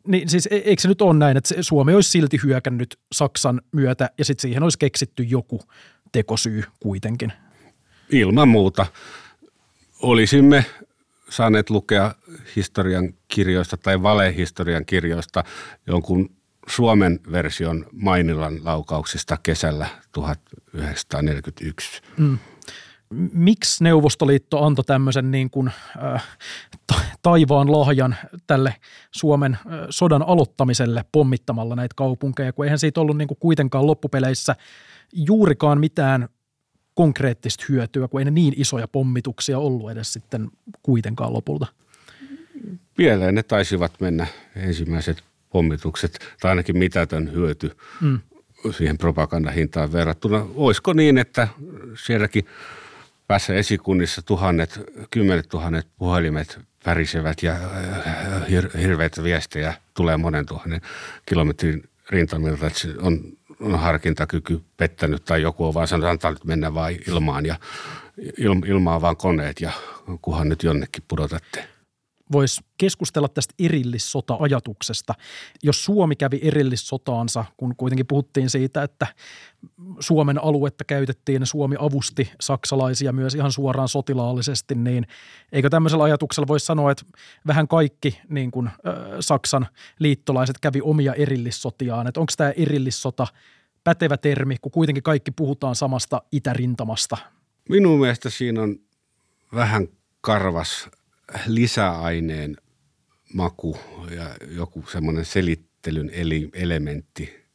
Niin 0.07 0.29
siis 0.29 0.47
e- 0.51 0.55
eikö 0.55 0.81
se 0.81 0.87
nyt 0.87 1.01
ole 1.01 1.13
näin, 1.13 1.37
että 1.37 1.55
Suomi 1.61 1.93
olisi 1.93 2.11
silti 2.11 2.39
hyökännyt 2.43 2.99
Saksan 3.11 3.61
myötä 3.71 4.09
ja 4.17 4.25
sitten 4.25 4.41
siihen 4.41 4.63
olisi 4.63 4.79
keksitty 4.79 5.23
joku 5.23 5.61
tekosyy 6.11 6.63
kuitenkin? 6.79 7.33
Ilman 8.09 8.47
muuta. 8.47 8.85
Olisimme 10.01 10.65
saaneet 11.29 11.69
lukea 11.69 12.15
historian 12.55 13.13
kirjoista 13.27 13.77
tai 13.77 14.03
valehistorian 14.03 14.85
kirjoista 14.85 15.43
jonkun 15.87 16.29
Suomen 16.67 17.19
version 17.31 17.85
Mainilan 17.91 18.65
laukauksista 18.65 19.37
kesällä 19.43 19.87
1941. 20.11 22.01
Mm. 22.17 22.37
Miksi 23.33 23.83
Neuvostoliitto 23.83 24.65
antoi 24.65 24.85
tämmöisen 24.85 25.31
niin 25.31 25.49
kuin, 25.49 25.71
äh, 26.13 26.23
taivaan 27.21 27.71
lahjan 27.71 28.15
tälle 28.47 28.75
Suomen 29.11 29.53
äh, 29.53 29.59
sodan 29.89 30.23
aloittamiselle 30.27 31.05
pommittamalla 31.11 31.75
näitä 31.75 31.93
kaupunkeja, 31.95 32.53
kun 32.53 32.65
eihän 32.65 32.79
siitä 32.79 33.01
ollut 33.01 33.17
niin 33.17 33.27
kuin 33.27 33.37
kuitenkaan 33.39 33.87
loppupeleissä 33.87 34.55
juurikaan 35.13 35.79
mitään 35.79 36.29
konkreettista 36.93 37.65
hyötyä, 37.69 38.07
kun 38.07 38.21
ei 38.21 38.25
ne 38.25 38.31
niin 38.31 38.53
isoja 38.57 38.87
pommituksia 38.87 39.59
ollut 39.59 39.91
edes 39.91 40.13
sitten 40.13 40.49
kuitenkaan 40.83 41.33
lopulta. 41.33 41.67
Pieleen 42.95 43.35
ne 43.35 43.43
taisivat 43.43 44.01
mennä 44.01 44.27
ensimmäiset 44.55 45.23
pommitukset, 45.49 46.19
tai 46.39 46.49
ainakin 46.49 46.77
mitätön 46.77 47.31
hyöty 47.33 47.77
mm. 48.01 48.19
siihen 48.71 48.97
propagandahintaan 48.97 49.91
verrattuna. 49.91 50.45
Olisiko 50.55 50.93
niin, 50.93 51.17
että 51.17 51.47
sielläkin 52.05 52.45
päässä 53.27 53.53
esikunnissa 53.53 54.21
tuhannet, 54.21 54.79
kymmenet 55.11 55.49
tuhannet 55.49 55.87
puhelimet 55.97 56.59
värisevät 56.85 57.43
ja 57.43 57.51
äh, 57.51 58.43
hir- 58.43 58.77
hirveitä 58.77 59.23
viestejä 59.23 59.73
tulee 59.93 60.17
monen 60.17 60.45
tuhannen 60.45 60.81
kilometrin 61.25 61.83
rintamilta, 62.09 62.67
että 62.67 62.87
on, 63.01 63.19
on 63.59 63.79
harkintakyky 63.79 64.61
pettänyt 64.77 65.25
tai 65.25 65.41
joku 65.41 65.65
on 65.65 65.73
vaan 65.73 65.87
sanonut, 65.87 66.09
antaa 66.09 66.31
nyt 66.31 66.45
mennä 66.45 66.73
vain 66.73 66.99
ilmaan 67.07 67.45
ja 67.45 67.55
ilmaa 68.65 69.01
vaan 69.01 69.17
koneet 69.17 69.61
ja 69.61 69.71
kuhan 70.21 70.49
nyt 70.49 70.63
jonnekin 70.63 71.03
pudotatte 71.07 71.76
voisi 72.31 72.61
keskustella 72.77 73.27
tästä 73.27 73.53
erillissota-ajatuksesta. 73.59 75.13
Jos 75.63 75.85
Suomi 75.85 76.15
kävi 76.15 76.39
erillissotaansa, 76.43 77.45
kun 77.57 77.75
kuitenkin 77.75 78.07
puhuttiin 78.07 78.49
siitä, 78.49 78.83
että 78.83 79.07
Suomen 79.99 80.43
aluetta 80.43 80.83
käytettiin 80.83 81.45
Suomi 81.45 81.75
avusti 81.79 82.31
saksalaisia 82.41 83.11
myös 83.11 83.35
ihan 83.35 83.51
suoraan 83.51 83.89
sotilaallisesti, 83.89 84.75
niin 84.75 85.07
eikö 85.51 85.69
tämmöisellä 85.69 86.03
ajatuksella 86.03 86.47
voisi 86.47 86.65
sanoa, 86.65 86.91
että 86.91 87.05
vähän 87.47 87.67
kaikki 87.67 88.21
niin 88.29 88.51
kuin, 88.51 88.67
äh, 88.67 88.73
Saksan 89.19 89.67
liittolaiset 89.99 90.59
kävi 90.59 90.81
omia 90.83 91.13
erillissotiaan. 91.13 92.07
Että 92.07 92.19
onko 92.19 92.33
tämä 92.37 92.51
erillissota 92.51 93.27
pätevä 93.83 94.17
termi, 94.17 94.55
kun 94.61 94.71
kuitenkin 94.71 95.03
kaikki 95.03 95.31
puhutaan 95.31 95.75
samasta 95.75 96.21
itärintamasta? 96.31 97.17
Minun 97.69 97.99
mielestä 97.99 98.29
siinä 98.29 98.61
on 98.61 98.75
vähän 99.53 99.87
karvas 100.21 100.89
lisäaineen 101.47 102.57
maku 103.33 103.77
ja 104.15 104.55
joku 104.55 104.85
semmoinen 104.91 105.25
selittelyn 105.25 106.09
eli 106.13 106.49
elementti, 106.53 107.45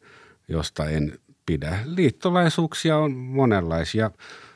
josta 0.49 0.91
en 0.91 1.19
pidä. 1.47 1.79
Liittolaisuuksia 1.85 2.99
on 2.99 3.13
monenlaisia. 3.13 4.11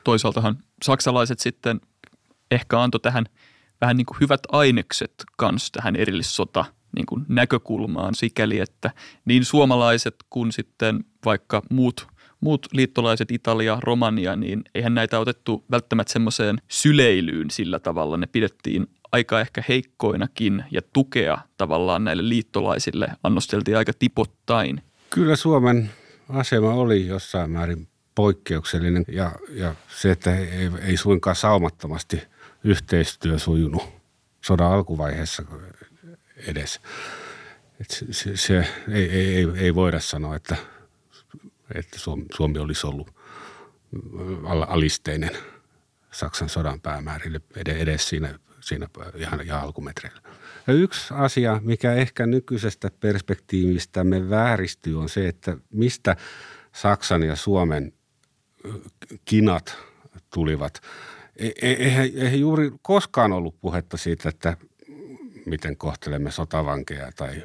Toisaaltahan 0.05 0.59
saksalaiset 0.83 1.39
sitten 1.39 1.81
ehkä 2.51 2.81
antoi 2.81 3.01
tähän 3.01 3.25
vähän 3.81 3.97
niin 3.97 4.07
kuin 4.07 4.17
hyvät 4.21 4.41
ainekset 4.53 5.15
kanssa 5.37 5.73
tähän 5.73 5.97
erillissota 5.97 6.65
niin 6.97 7.07
kuin 7.07 7.25
näkökulmaan 7.29 8.15
sikäli, 8.15 8.61
että 8.61 8.91
niin 9.25 9.45
suomalaiset 9.45 10.15
kuin 10.31 10.53
sitten 10.53 11.05
vaikka 11.25 11.63
muut, 11.71 12.07
muut 12.41 12.67
liittolaiset, 12.73 13.31
Italia, 13.31 13.79
Romania, 13.81 14.37
niin 14.37 14.63
eihän 14.75 14.95
näitä 14.95 15.19
otettu 15.19 15.65
välttämättä 15.71 16.13
semmoiseen 16.13 16.59
syleilyyn 16.69 17.51
sillä 17.51 17.79
tavalla. 17.79 18.17
Ne 18.17 18.27
pidettiin 18.27 18.87
aika 19.17 19.41
ehkä 19.41 19.63
heikkoinakin 19.69 20.65
ja 20.71 20.83
tukea 20.93 21.39
tavallaan 21.57 22.05
näille 22.05 22.29
liittolaisille 22.29 23.09
annosteltiin 23.23 23.77
aika 23.77 23.93
tipottain. 23.99 24.83
Kyllä 25.11 25.37
Suomen 25.37 25.91
asema 26.29 26.73
oli 26.73 27.07
jossain 27.07 27.51
määrin 27.51 27.89
poikkeuksellinen 28.15 29.05
ja, 29.09 29.33
ja 29.51 29.75
se, 29.89 30.11
että 30.11 30.37
ei, 30.37 30.71
ei 30.83 30.97
suinkaan 30.97 31.37
saumattomasti 31.37 32.23
yhteistyö 32.65 33.39
sujunut 33.39 33.83
sodan 34.41 34.73
alkuvaiheessa 34.73 35.43
edes. 36.37 36.81
Et 37.81 37.91
se, 38.11 38.37
se 38.37 38.67
ei, 38.93 39.11
ei, 39.11 39.37
ei, 39.37 39.47
ei 39.57 39.75
voida 39.75 40.01
sanoa, 40.01 40.37
että, 40.37 40.57
että 41.75 41.99
Suomi, 41.99 42.25
Suomi 42.37 42.59
olisi 42.59 42.87
ollut 42.87 43.11
alisteinen 44.67 45.31
Saksan 46.11 46.49
sodan 46.49 46.81
päämäärille 46.81 47.41
edes 47.57 48.09
siinä 48.09 48.39
siinä 48.67 48.89
ihan, 49.15 49.41
ihan 49.41 49.61
alkumetreillä. 49.61 50.21
Ja 50.67 50.75
yksi 50.75 51.15
asia, 51.15 51.61
mikä 51.65 51.93
ehkä 51.93 52.27
nykyisestä 52.27 52.91
perspektiivistä 53.01 54.05
me 54.05 54.31
vääristyy, 54.31 55.01
on 55.01 55.09
se, 55.09 55.29
että 55.29 55.57
mistä 55.71 56.17
Saksan 56.73 57.23
ja 57.23 57.37
Suomen 57.37 57.93
kinat 59.25 59.77
tulivat. 60.35 60.81
E, 61.37 61.47
e, 61.47 61.73
eihän, 61.73 62.11
eihän 62.15 62.41
juuri 62.41 62.73
koskaan 62.83 63.33
ollut 63.33 63.61
puhetta 63.61 63.97
siitä, 63.97 64.29
että 64.29 64.57
miten 65.47 65.77
kohtelemme 65.77 66.31
sotavankeja 66.31 67.13
tai, 67.17 67.43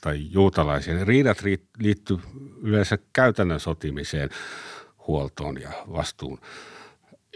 tai 0.00 0.26
juutalaisia. 0.30 1.04
Riidat 1.04 1.38
liittyy 1.78 2.18
yleensä 2.62 2.98
käytännön 3.12 3.60
sotimiseen, 3.60 4.30
huoltoon 5.06 5.60
ja 5.60 5.70
vastuun 5.92 6.40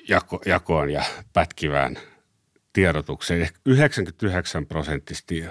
jako, 0.09 0.41
jakoon 0.47 0.91
ja 0.91 1.05
pätkivään– 1.33 1.99
tiedotukseen 2.75 3.49
99 3.67 4.67
prosenttisesti 4.67 5.45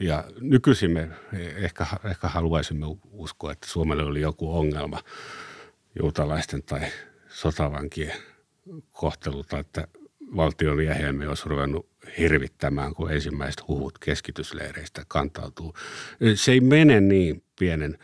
ja 0.00 0.24
nykyisin 0.40 0.90
me 0.90 1.08
ehkä, 1.56 1.86
ehkä 2.04 2.28
haluaisimme 2.28 2.86
uskoa, 3.12 3.52
että 3.52 3.66
Suomelle 3.66 4.02
oli 4.02 4.20
joku 4.20 4.58
ongelma 4.58 5.02
juutalaisten 6.02 6.62
tai 6.62 6.80
sotavankien 7.28 8.12
kohtelulta, 8.92 9.58
että 9.58 9.88
valtion 10.36 10.78
me 11.12 11.28
olisi 11.28 11.48
ruvennut 11.48 11.88
hirvittämään, 12.18 12.94
kun 12.94 13.12
ensimmäiset 13.12 13.68
huhut 13.68 13.98
keskitysleireistä 13.98 15.02
kantautuu. 15.08 15.74
Se 16.34 16.52
ei 16.52 16.60
mene 16.60 17.00
niin 17.00 17.42
pienen 17.58 17.98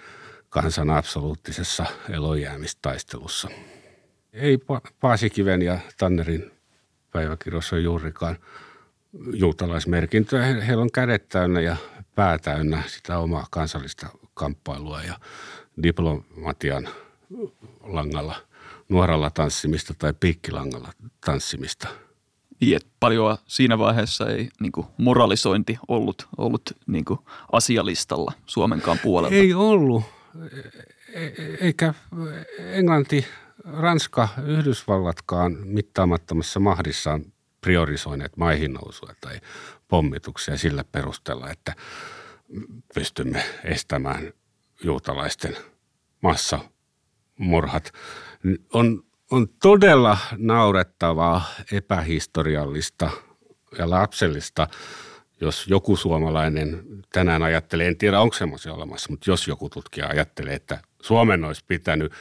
kansan 0.49 0.91
absoluuttisessa 0.91 1.87
elojäämistaistelussa. 2.11 3.49
Ei 4.33 4.59
Paasikiven 5.01 5.63
ja 5.63 5.79
Tannerin 5.99 6.51
päiväkirjoissa 7.13 7.79
juurikaan 7.79 8.37
juutalaismerkintöjä. 9.33 10.43
Heillä 10.43 10.83
on 10.83 10.93
kädet 10.93 11.29
täynnä 11.29 11.61
ja 11.61 11.77
pää 12.15 12.39
täynnä 12.39 12.83
sitä 12.87 13.19
omaa 13.19 13.47
kansallista 13.51 14.07
kamppailua 14.35 15.03
ja 15.03 15.19
diplomatian 15.83 16.89
langalla, 17.81 18.37
nuoralla 18.89 19.31
tanssimista 19.31 19.95
tai 19.99 20.15
piikkilangalla 20.21 20.93
tanssimista. 21.25 21.89
Niin, 22.61 22.77
että 22.77 22.89
paljon 23.01 23.39
siinä 23.47 23.79
vaiheessa 23.79 24.31
ei 24.31 24.49
niin 24.61 24.73
kuin 24.73 24.87
moralisointi 24.97 25.79
ollut, 25.89 26.29
ollut 26.39 26.63
niin 26.87 27.05
kuin 27.05 27.21
asialistalla 27.53 28.33
Suomenkaan 28.47 28.99
puolelta. 29.03 29.35
Ei 29.35 29.55
ollut, 29.55 30.03
e-, 31.15 31.27
e-, 31.27 31.57
eikä 31.61 31.95
Englanti 32.59 33.27
Ranska, 33.65 34.29
Yhdysvallatkaan 34.47 35.57
mittaamattomassa 35.65 36.61
mahdissaan 36.61 37.25
priorisoineet 37.61 38.37
maihin 38.37 38.73
nousua 38.73 39.15
tai 39.21 39.41
pommituksia 39.89 40.57
sillä 40.57 40.85
perusteella, 40.85 41.51
että 41.51 41.75
pystymme 42.95 43.45
estämään 43.65 44.33
juutalaisten 44.83 45.57
massamurhat. 46.21 47.93
On, 48.73 49.05
on 49.31 49.49
todella 49.63 50.19
naurettavaa, 50.37 51.45
epähistoriallista 51.73 53.11
ja 53.79 53.91
lapsellista, 53.91 54.69
jos 55.41 55.67
joku 55.69 55.97
suomalainen 55.97 56.85
tänään 57.13 57.43
ajattelee, 57.43 57.89
en 57.89 57.99
tiedä 57.99 58.21
onko 58.21 58.37
semmoisia 58.37 58.73
olemassa, 58.73 59.11
mutta 59.11 59.31
jos 59.31 59.49
joku 59.49 59.69
tutkija 59.69 60.09
ajattelee, 60.09 60.55
että 60.55 60.83
Suomen 61.03 61.45
olisi 61.45 61.65
pitänyt 61.67 62.13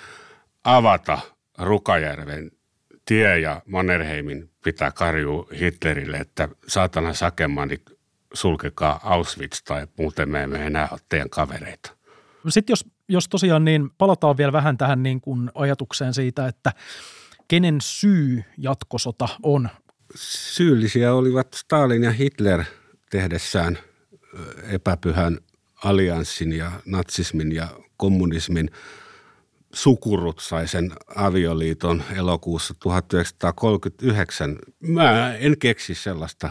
avata 0.63 1.19
Rukajärven 1.57 2.51
tie 3.05 3.39
ja 3.39 3.61
Mannerheimin 3.65 4.49
pitää 4.63 4.91
karjua 4.91 5.47
Hitlerille, 5.59 6.17
että 6.17 6.49
saatana 6.67 7.13
sakemanit 7.13 7.81
sulkekaa 8.33 8.99
Auschwitz 9.03 9.61
tai 9.63 9.87
muuten 9.97 10.29
me 10.29 10.43
emme 10.43 10.65
enää 10.65 10.87
ole 10.91 10.99
teidän 11.09 11.29
kavereita. 11.29 11.91
Sitten 12.49 12.71
jos, 12.71 12.85
jos 13.09 13.29
tosiaan 13.29 13.65
niin 13.65 13.89
palataan 13.97 14.37
vielä 14.37 14.51
vähän 14.53 14.77
tähän 14.77 15.03
niin 15.03 15.21
kuin 15.21 15.51
ajatukseen 15.55 16.13
siitä, 16.13 16.47
että 16.47 16.71
kenen 17.47 17.77
syy 17.81 18.43
jatkosota 18.57 19.27
on? 19.43 19.69
Syyllisiä 20.15 21.13
olivat 21.13 21.53
Stalin 21.53 22.03
ja 22.03 22.11
Hitler 22.11 22.63
tehdessään 23.09 23.77
epäpyhän 24.63 25.37
allianssin 25.83 26.53
ja 26.53 26.71
natsismin 26.85 27.51
ja 27.51 27.67
kommunismin 27.97 28.69
sukurutsaisen 29.73 30.91
avioliiton 31.15 32.03
elokuussa 32.15 32.73
1939. 32.79 34.59
Mä 34.79 35.35
en 35.35 35.57
keksi 35.59 35.95
sellaista 35.95 36.49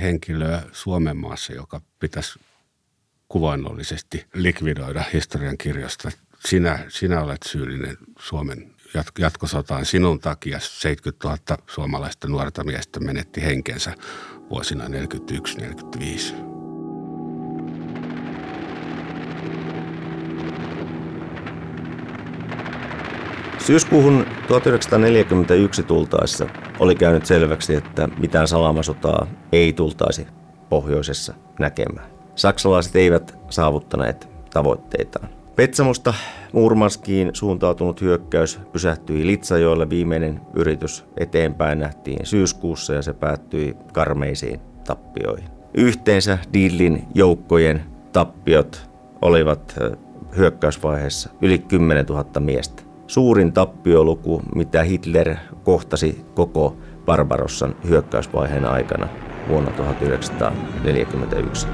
henkilöä 0.00 0.62
Suomen 0.72 1.16
maassa, 1.16 1.52
joka 1.52 1.80
pitäisi 1.98 2.38
kuvainnollisesti 3.28 4.26
likvidoida 4.34 5.04
historian 5.12 5.58
kirjasta. 5.58 6.10
Sinä, 6.46 6.78
sinä 6.88 7.22
olet 7.22 7.42
syyllinen 7.46 7.96
Suomen 8.18 8.74
jatkosotaan. 9.18 9.86
Sinun 9.86 10.20
takia 10.20 10.60
70 10.60 11.28
000 11.28 11.38
suomalaista 11.66 12.28
nuorta 12.28 12.64
miestä 12.64 13.00
menetti 13.00 13.42
henkensä 13.42 13.94
vuosina 14.50 14.84
1941-1945. 14.84 16.55
Syyskuuhun 23.66 24.26
1941 24.48 25.82
tultaessa 25.82 26.46
oli 26.78 26.94
käynyt 26.94 27.26
selväksi, 27.26 27.74
että 27.74 28.08
mitään 28.18 28.48
salamasotaa 28.48 29.26
ei 29.52 29.72
tultaisi 29.72 30.26
pohjoisessa 30.68 31.34
näkemään. 31.58 32.10
Saksalaiset 32.34 32.96
eivät 32.96 33.38
saavuttaneet 33.50 34.28
tavoitteitaan. 34.52 35.28
Petsamosta 35.56 36.14
Murmanskiin 36.52 37.30
suuntautunut 37.32 38.00
hyökkäys 38.00 38.60
pysähtyi 38.72 39.26
Litsajoille. 39.26 39.90
Viimeinen 39.90 40.40
yritys 40.54 41.04
eteenpäin 41.16 41.78
nähtiin 41.78 42.26
syyskuussa 42.26 42.94
ja 42.94 43.02
se 43.02 43.12
päättyi 43.12 43.76
karmeisiin 43.92 44.60
tappioihin. 44.86 45.48
Yhteensä 45.74 46.38
Dillin 46.52 47.04
joukkojen 47.14 47.82
tappiot 48.12 48.90
olivat 49.22 49.76
hyökkäysvaiheessa 50.36 51.30
yli 51.42 51.58
10 51.58 52.06
000 52.06 52.40
miestä 52.40 52.85
suurin 53.06 53.52
tappioluku, 53.52 54.42
mitä 54.54 54.82
Hitler 54.82 55.36
kohtasi 55.64 56.24
koko 56.34 56.76
Barbarossan 57.06 57.76
hyökkäysvaiheen 57.88 58.64
aikana 58.64 59.08
vuonna 59.48 59.70
1941. 59.70 61.66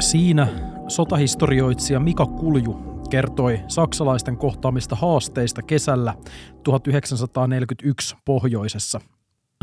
Siinä 0.00 0.48
sotahistorioitsija 0.88 2.00
Mika 2.00 2.26
Kulju 2.26 2.88
kertoi 3.10 3.60
saksalaisten 3.68 4.36
kohtaamista 4.36 4.96
haasteista 4.96 5.62
kesällä 5.62 6.14
1941 6.62 8.16
pohjoisessa. 8.24 9.00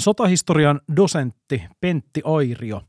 Sotahistorian 0.02 0.82
dosentti 0.96 1.64
Pentti 1.82 2.22
Airio 2.24 2.82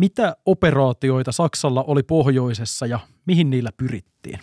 mitä 0.00 0.36
operaatioita 0.46 1.32
Saksalla 1.32 1.84
oli 1.86 2.02
pohjoisessa 2.02 2.86
ja 2.86 3.00
mihin 3.26 3.50
niillä 3.50 3.70
pyrittiin? 3.76 4.38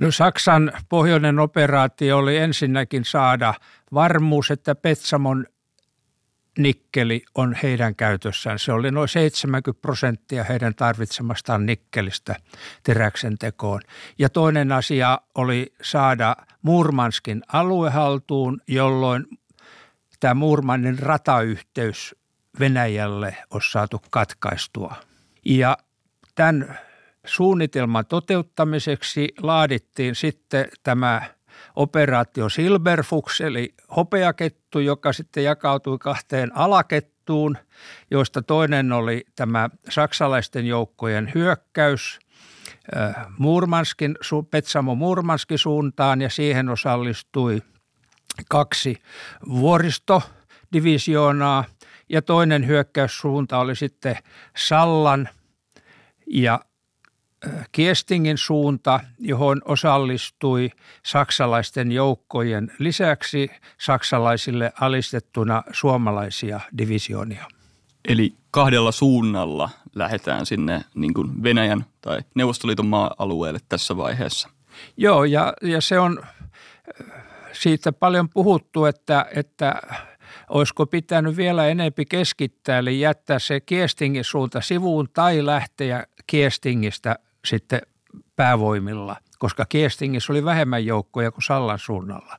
No 0.00 0.10
Saksan 0.10 0.72
pohjoinen 0.88 1.38
operaatio 1.38 2.18
oli 2.18 2.36
ensinnäkin 2.36 3.04
saada 3.04 3.54
varmuus, 3.94 4.50
että 4.50 4.74
Petsamon 4.74 5.46
nikkeli 6.58 7.24
on 7.34 7.56
heidän 7.62 7.96
käytössään. 7.96 8.58
Se 8.58 8.72
oli 8.72 8.90
noin 8.90 9.08
70 9.08 9.82
prosenttia 9.82 10.44
heidän 10.44 10.74
tarvitsemastaan 10.74 11.66
nikkelistä 11.66 12.36
teräksen 12.82 13.38
tekoon. 13.38 13.80
Ja 14.18 14.28
toinen 14.28 14.72
asia 14.72 15.20
oli 15.34 15.74
saada 15.82 16.36
Murmanskin 16.62 17.42
alue 17.52 17.90
haltuun, 17.90 18.60
jolloin 18.68 19.26
tämä 20.20 20.34
Murmanin 20.34 20.98
ratayhteys 20.98 22.14
Venäjälle 22.60 23.36
olisi 23.50 23.70
saatu 23.70 24.02
katkaistua. 24.10 24.94
Ja 25.44 25.78
tämän 26.34 26.78
suunnitelman 27.26 28.06
toteuttamiseksi 28.06 29.28
laadittiin 29.42 30.14
sitten 30.14 30.68
tämä 30.82 31.22
operaatio 31.76 32.48
Silberfuchs, 32.48 33.40
eli 33.40 33.74
hopeakettu, 33.96 34.78
joka 34.78 35.12
sitten 35.12 35.44
jakautui 35.44 35.98
kahteen 35.98 36.56
alakettuun, 36.56 37.56
joista 38.10 38.42
toinen 38.42 38.92
oli 38.92 39.24
tämä 39.36 39.70
saksalaisten 39.88 40.66
joukkojen 40.66 41.32
hyökkäys 41.34 42.18
Murmanskin, 43.38 44.16
Petsamo 44.50 44.94
Murmanskin 44.94 45.58
suuntaan 45.58 46.20
ja 46.20 46.30
siihen 46.30 46.68
osallistui 46.68 47.62
kaksi 48.48 49.02
vuoristodivisioonaa– 49.48 51.64
ja 52.08 52.22
toinen 52.22 52.66
hyökkäyssuunta 52.66 53.58
oli 53.58 53.76
sitten 53.76 54.16
Sallan 54.56 55.28
ja 56.26 56.60
Kiestingin 57.72 58.38
suunta, 58.38 59.00
johon 59.18 59.62
osallistui 59.64 60.70
saksalaisten 61.06 61.92
joukkojen 61.92 62.72
lisäksi 62.78 63.50
saksalaisille 63.78 64.72
alistettuna 64.80 65.62
suomalaisia 65.72 66.60
divisioonia. 66.78 67.44
Eli 68.08 68.34
kahdella 68.50 68.92
suunnalla 68.92 69.70
lähdetään 69.94 70.46
sinne 70.46 70.84
niin 70.94 71.14
kuin 71.14 71.42
Venäjän 71.42 71.84
tai 72.00 72.20
Neuvostoliiton 72.34 72.86
maa-alueelle 72.86 73.58
tässä 73.68 73.96
vaiheessa. 73.96 74.48
Joo, 74.96 75.24
ja, 75.24 75.54
ja 75.62 75.80
se 75.80 75.98
on 75.98 76.22
siitä 77.52 77.92
paljon 77.92 78.28
puhuttu, 78.28 78.84
että, 78.84 79.26
että 79.34 79.82
olisiko 80.48 80.86
pitänyt 80.86 81.36
vielä 81.36 81.68
enempi 81.68 82.04
keskittää, 82.04 82.78
eli 82.78 83.00
jättää 83.00 83.38
se 83.38 83.60
Kiestingin 83.60 84.24
suunta 84.24 84.60
sivuun 84.60 85.08
tai 85.12 85.46
lähteä 85.46 86.06
Kiestingistä 86.26 87.16
sitten 87.44 87.80
päävoimilla, 88.36 89.16
koska 89.38 89.64
Kiestingissä 89.68 90.32
oli 90.32 90.44
vähemmän 90.44 90.86
joukkoja 90.86 91.30
kuin 91.30 91.42
Sallan 91.42 91.78
suunnalla. 91.78 92.38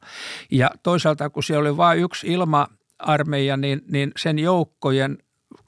Ja 0.51 0.71
toisaalta, 0.83 1.29
kun 1.29 1.43
siellä 1.43 1.69
oli 1.69 1.77
vain 1.77 1.99
yksi 1.99 2.27
ilma-armeija, 2.27 3.57
niin, 3.57 3.81
niin 3.91 4.11
sen 4.17 4.39
joukkojen 4.39 5.17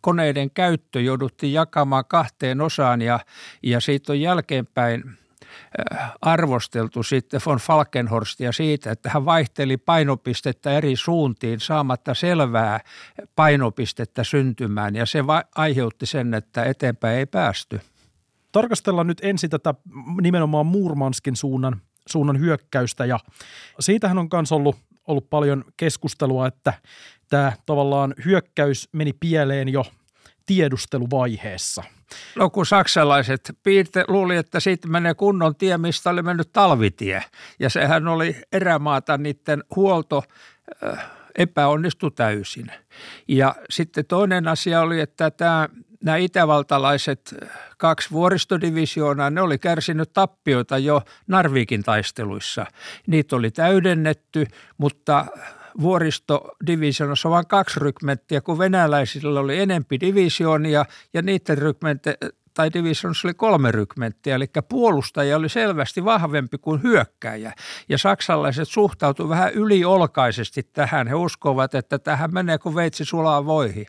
koneiden 0.02 0.52
käyttö 0.52 1.02
jouduttiin 1.02 1.54
jakamaan 1.54 2.06
kahteen 2.08 2.62
osaan 2.62 3.02
ja, 3.02 3.20
ja 3.64 3.80
siitä 3.80 4.12
on 4.12 4.22
jälkeenpäin– 4.22 5.04
arvosteltu 6.22 7.04
sitten 7.04 7.42
von 7.46 7.58
Falkenhorstia 7.58 8.52
siitä, 8.52 8.92
että 8.92 9.10
hän 9.10 9.26
vaihteli 9.26 9.78
painopistettä 9.78 10.72
eri 10.72 10.96
suuntiin 10.96 11.60
saamatta 11.60 12.14
selvää 12.14 12.80
painopistettä 13.36 14.24
syntymään 14.24 14.96
ja 14.96 15.06
se 15.06 15.24
aiheutti 15.56 16.06
sen, 16.06 16.34
että 16.34 16.64
eteenpäin 16.64 17.18
ei 17.18 17.26
päästy. 17.26 17.82
Tarkastellaan 18.52 19.08
nyt 19.08 19.22
ensin 19.24 19.50
tätä 19.50 19.74
nimenomaan 20.22 20.66
Murmanskin 20.66 21.36
suunnan, 21.36 21.82
suunnan 22.08 22.40
hyökkäystä 22.40 23.06
ja 23.06 23.20
siitähän 23.80 24.18
on 24.18 24.30
myös 24.34 24.52
ollut, 24.52 24.76
ollut 25.08 25.30
paljon 25.30 25.64
keskustelua, 25.78 26.48
että 26.48 26.74
tämä 27.30 27.54
tavallaan 27.66 28.14
hyökkäys 28.26 28.90
meni 28.92 29.14
pieleen 29.14 29.70
jo 29.70 29.86
tiedusteluvaiheessa– 30.50 31.84
No 32.36 32.50
kun 32.50 32.66
saksalaiset 32.66 33.58
piirte, 33.64 34.06
luuli, 34.08 34.36
että 34.36 34.60
siitä 34.60 34.88
menee 34.88 35.14
kunnon 35.14 35.56
tie, 35.56 35.78
mistä 35.78 36.10
oli 36.10 36.22
mennyt 36.22 36.54
talvitie. 36.54 37.24
Ja 37.60 37.70
sehän 37.70 38.08
oli 38.08 38.36
erämaata, 38.52 39.18
niiden 39.18 39.64
huolto 39.76 40.24
äh, 40.84 41.06
epäonnistui 41.38 42.12
täysin. 42.12 42.72
Ja 43.28 43.56
sitten 43.70 44.06
toinen 44.06 44.48
asia 44.48 44.82
oli, 44.82 45.00
että 45.00 45.32
tämä, 45.32 45.70
nämä 46.04 46.18
itävaltalaiset 46.18 47.36
kaksi 47.78 48.12
vuoristodivisioonaa, 48.12 49.30
ne 49.30 49.42
oli 49.42 49.58
kärsinyt 49.58 50.14
tappioita 50.14 50.78
jo 50.78 51.02
Narvikin 51.28 51.84
taisteluissa. 51.84 52.66
Niitä 53.08 53.36
oli 53.36 53.52
täydennetty, 53.52 54.46
mutta 54.78 55.26
vuoristodivisioonassa 55.82 57.30
vain 57.30 57.48
kaksi 57.48 57.80
rykmenttiä, 57.80 58.42
kun 58.42 58.58
venäläisillä 58.58 59.40
oli 59.40 59.60
enempi 59.60 60.00
divisioonia 60.00 60.86
ja 61.14 61.22
niiden 61.22 61.58
rykmentti 61.58 62.10
tai 62.54 62.74
divisioonassa 62.74 63.28
oli 63.28 63.34
kolme 63.34 63.72
rykmenttiä, 63.72 64.36
eli 64.36 64.46
puolustaja 64.70 65.38
oli 65.38 65.50
selvästi 65.50 66.06
vahvempi 66.06 66.58
kuin 66.58 66.84
hyökkäjä. 66.84 67.54
Ja 67.90 67.98
saksalaiset 67.98 68.68
suhtautuivat 68.68 69.30
vähän 69.30 69.54
yliolkaisesti 69.54 70.64
tähän. 70.64 71.08
He 71.08 71.16
uskovat, 71.16 71.76
että 71.76 72.00
tähän 72.00 72.34
menee 72.34 72.58
kuin 72.58 72.76
veitsi 72.76 73.06
sulaa 73.06 73.46
voihin. 73.46 73.86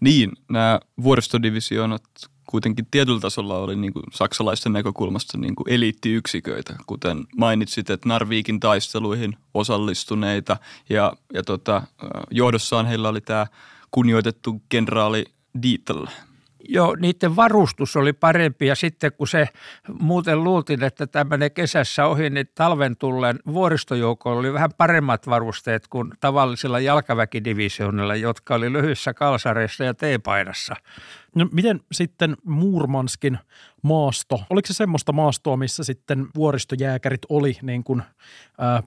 Niin, 0.00 0.32
nämä 0.50 0.80
vuoristodivisioonat 1.02 2.02
kuitenkin 2.50 2.86
tietyllä 2.90 3.20
tasolla 3.20 3.58
oli 3.58 3.76
niin 3.76 3.92
kuin 3.92 4.04
saksalaisten 4.12 4.72
näkökulmasta 4.72 5.38
niin 5.38 5.54
kuin 5.54 5.72
eliittiyksiköitä, 5.72 6.74
kuten 6.86 7.24
mainitsit, 7.36 7.90
että 7.90 8.08
Narvikin 8.08 8.60
taisteluihin 8.60 9.36
osallistuneita 9.54 10.56
ja, 10.88 11.12
ja 11.34 11.42
tota, 11.42 11.82
johdossaan 12.30 12.86
heillä 12.86 13.08
oli 13.08 13.20
tämä 13.20 13.46
kunnioitettu 13.90 14.62
kenraali 14.68 15.24
Dietl. 15.62 16.04
Joo, 16.68 16.96
niiden 17.00 17.36
varustus 17.36 17.96
oli 17.96 18.12
parempi 18.12 18.66
ja 18.66 18.74
sitten 18.74 19.12
kun 19.12 19.28
se 19.28 19.48
muuten 20.00 20.44
luultiin, 20.44 20.84
että 20.84 21.06
tämmöinen 21.06 21.50
kesässä 21.50 22.06
ohi, 22.06 22.30
niin 22.30 22.48
talven 22.54 22.96
tulleen 22.96 23.38
vuoristojoukolla 23.46 24.40
oli 24.40 24.52
vähän 24.52 24.70
paremmat 24.78 25.26
varusteet 25.26 25.88
kuin 25.88 26.12
tavallisilla 26.20 26.80
jalkaväkidivisioonilla, 26.80 28.16
jotka 28.16 28.54
oli 28.54 28.72
lyhyissä 28.72 29.14
kalsareissa 29.14 29.84
ja 29.84 29.94
teepaidassa. 29.94 30.76
No, 31.34 31.48
miten 31.52 31.80
sitten 31.92 32.36
Muurmanskin 32.44 33.38
maasto, 33.82 34.42
oliko 34.50 34.66
se 34.66 34.74
semmoista 34.74 35.12
maastoa, 35.12 35.56
missä 35.56 35.84
sitten 35.84 36.26
vuoristojääkärit 36.34 37.20
oli 37.28 37.56
niin 37.62 37.84
kuin, 37.84 38.02
ää, 38.58 38.82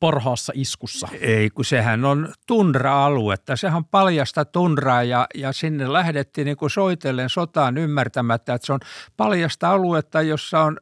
parhaassa 0.00 0.52
iskussa? 0.56 1.08
Ei, 1.20 1.50
kun 1.50 1.64
sehän 1.64 2.04
on 2.04 2.32
tundra-aluetta. 2.46 3.56
Sehän 3.56 3.76
on 3.76 3.84
paljasta 3.84 4.44
tundraa 4.44 5.02
ja, 5.02 5.26
ja 5.34 5.52
sinne 5.52 5.92
lähdettiin 5.92 6.44
niin 6.44 6.56
kuin 6.56 6.70
soitellen 6.70 7.30
sotaan 7.30 7.78
ymmärtämättä, 7.78 8.54
että 8.54 8.66
se 8.66 8.72
on 8.72 8.80
paljasta 9.16 9.70
aluetta, 9.70 10.22
jossa 10.22 10.60
on 10.60 10.78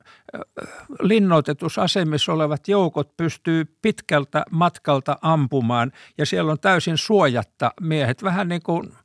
linnoitetusasemissa 1.00 2.32
olevat 2.32 2.68
joukot 2.68 3.16
pystyy 3.16 3.76
pitkältä 3.82 4.44
matkalta 4.50 5.18
ampumaan 5.22 5.92
ja 6.18 6.26
siellä 6.26 6.52
on 6.52 6.60
täysin 6.60 6.98
suojatta 6.98 7.72
miehet, 7.80 8.22
vähän 8.22 8.48
niin 8.48 8.62
kuin– 8.62 8.92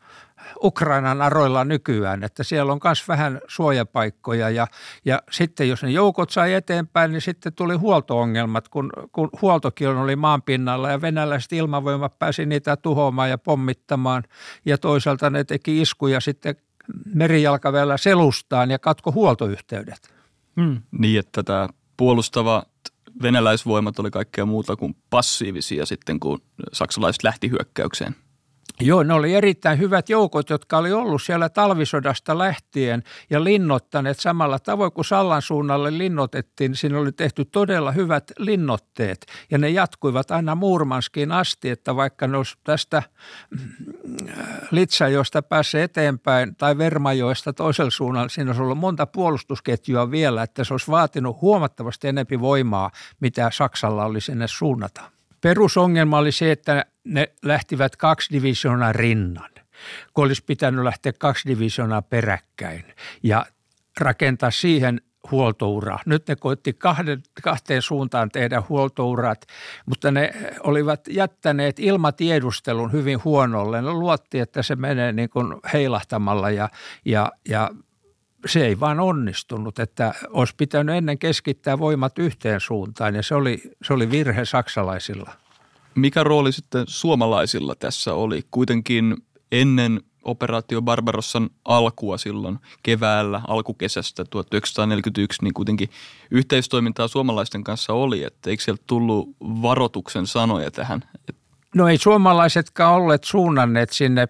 Ukrainan 0.63 1.21
aroilla 1.21 1.65
nykyään, 1.65 2.23
että 2.23 2.43
siellä 2.43 2.71
on 2.71 2.79
myös 2.83 3.07
vähän 3.07 3.41
suojapaikkoja 3.47 4.49
ja, 4.49 4.67
ja 5.05 5.21
sitten 5.31 5.69
jos 5.69 5.83
ne 5.83 5.89
joukot 5.89 6.29
sai 6.29 6.53
eteenpäin, 6.53 7.11
niin 7.11 7.21
sitten 7.21 7.53
tuli 7.53 7.75
huoltoongelmat, 7.75 8.67
kun, 8.67 8.89
kun 9.11 9.29
huoltokin 9.41 9.87
oli 9.87 10.15
maanpinnalla 10.15 10.91
ja 10.91 11.01
venäläiset 11.01 11.53
ilmavoimat 11.53 12.19
pääsi 12.19 12.45
niitä 12.45 12.77
tuhoamaan 12.77 13.29
ja 13.29 13.37
pommittamaan 13.37 14.23
ja 14.65 14.77
toisaalta 14.77 15.29
ne 15.29 15.43
teki 15.43 15.81
iskuja 15.81 16.19
sitten 16.19 16.55
merijalkaväellä 17.13 17.97
selustaan 17.97 18.71
ja 18.71 18.79
katko 18.79 19.11
huoltoyhteydet. 19.11 20.13
Hmm. 20.61 20.81
Niin, 20.91 21.19
että 21.19 21.43
tämä 21.43 21.69
puolustava 21.97 22.63
venäläisvoimat 23.21 23.99
oli 23.99 24.11
kaikkea 24.11 24.45
muuta 24.45 24.75
kuin 24.75 24.95
passiivisia 25.09 25.85
sitten, 25.85 26.19
kun 26.19 26.41
saksalaiset 26.73 27.23
lähti 27.23 27.49
hyökkäykseen. 27.49 28.15
Joo, 28.81 29.03
ne 29.03 29.13
oli 29.13 29.33
erittäin 29.33 29.79
hyvät 29.79 30.09
joukot, 30.09 30.49
jotka 30.49 30.77
oli 30.77 30.91
ollut 30.91 31.21
siellä 31.21 31.49
talvisodasta 31.49 32.37
lähtien 32.37 33.03
ja 33.29 33.43
linnoittaneet 33.43 34.19
samalla 34.19 34.59
tavoin 34.59 34.91
kuin 34.91 35.05
Sallan 35.05 35.41
suunnalle 35.41 35.97
linnoitettiin. 35.97 36.75
Siinä 36.75 36.99
oli 36.99 37.11
tehty 37.11 37.45
todella 37.45 37.91
hyvät 37.91 38.31
linnotteet 38.37 39.25
ja 39.51 39.57
ne 39.57 39.69
jatkuivat 39.69 40.31
aina 40.31 40.55
Muurmanskiin 40.55 41.31
asti, 41.31 41.69
että 41.69 41.95
vaikka 41.95 42.27
ne 42.27 42.37
olisi 42.37 42.55
tästä 42.63 43.03
mm, 43.49 44.27
Litsajoista 44.71 45.41
päässyt 45.41 45.81
eteenpäin 45.81 46.55
tai 46.55 46.77
Vermajoista 46.77 47.53
toisella 47.53 47.91
suunnalla, 47.91 48.29
siinä 48.29 48.49
olisi 48.49 48.61
ollut 48.61 48.77
monta 48.77 49.05
puolustusketjua 49.05 50.11
vielä, 50.11 50.43
että 50.43 50.63
se 50.63 50.73
olisi 50.73 50.91
vaatinut 50.91 51.41
huomattavasti 51.41 52.07
enempi 52.07 52.39
voimaa, 52.39 52.91
mitä 53.19 53.49
Saksalla 53.53 54.05
oli 54.05 54.21
sinne 54.21 54.47
suunnata. 54.47 55.01
Perusongelma 55.41 56.17
oli 56.17 56.31
se, 56.31 56.51
että 56.51 56.85
ne 57.09 57.31
lähtivät 57.43 57.95
kaksi 57.95 58.33
divisioonaa 58.33 58.93
rinnan, 58.93 59.49
kun 60.13 60.25
olisi 60.25 60.43
pitänyt 60.45 60.83
lähteä 60.83 61.13
kaksi 61.19 61.49
divisioonaa 61.49 62.01
peräkkäin 62.01 62.83
ja 63.23 63.45
rakentaa 63.99 64.51
siihen 64.51 65.01
huoltoura. 65.31 65.99
Nyt 66.05 66.27
ne 66.27 66.35
koitti 66.35 66.73
kahden, 66.73 67.23
kahteen 67.43 67.81
suuntaan 67.81 68.29
tehdä 68.29 68.63
huoltourat, 68.69 69.45
mutta 69.85 70.11
ne 70.11 70.33
olivat 70.63 71.07
jättäneet 71.07 71.79
ilmatiedustelun 71.79 72.91
hyvin 72.91 73.23
huonolle. 73.23 73.81
Ne 73.81 73.91
luotti, 73.91 74.39
että 74.39 74.63
se 74.63 74.75
menee 74.75 75.11
niin 75.11 75.29
kuin 75.29 75.55
heilahtamalla 75.73 76.49
ja, 76.49 76.69
ja, 77.05 77.31
ja 77.49 77.69
se 78.45 78.65
ei 78.65 78.79
vaan 78.79 78.99
onnistunut, 78.99 79.79
että 79.79 80.13
olisi 80.29 80.53
pitänyt 80.57 80.95
ennen 80.95 81.19
keskittää 81.19 81.79
voimat 81.79 82.19
yhteen 82.19 82.59
suuntaan 82.59 83.15
ja 83.15 83.23
se 83.23 83.35
oli, 83.35 83.61
se 83.83 83.93
oli 83.93 84.11
virhe 84.11 84.45
saksalaisilla. 84.45 85.33
Mikä 85.99 86.23
rooli 86.23 86.51
sitten 86.51 86.83
suomalaisilla 86.87 87.75
tässä 87.75 88.13
oli? 88.13 88.41
Kuitenkin 88.51 89.17
ennen 89.51 90.01
operaatio 90.23 90.81
Barbarossan 90.81 91.49
alkua 91.65 92.17
silloin 92.17 92.59
keväällä, 92.83 93.41
alkukesästä 93.47 94.25
1941, 94.25 95.43
niin 95.43 95.53
kuitenkin 95.53 95.89
yhteistoimintaa 96.31 97.07
suomalaisten 97.07 97.63
kanssa 97.63 97.93
oli, 97.93 98.23
että 98.23 98.49
eikö 98.49 98.63
sieltä 98.63 98.83
tullut 98.87 99.29
varoituksen 99.41 100.27
sanoja 100.27 100.71
tähän? 100.71 101.03
No 101.75 101.87
ei 101.87 101.97
suomalaisetkaan 101.97 102.93
olleet 102.93 103.23
suunnanneet 103.23 103.89
sinne 103.89 104.27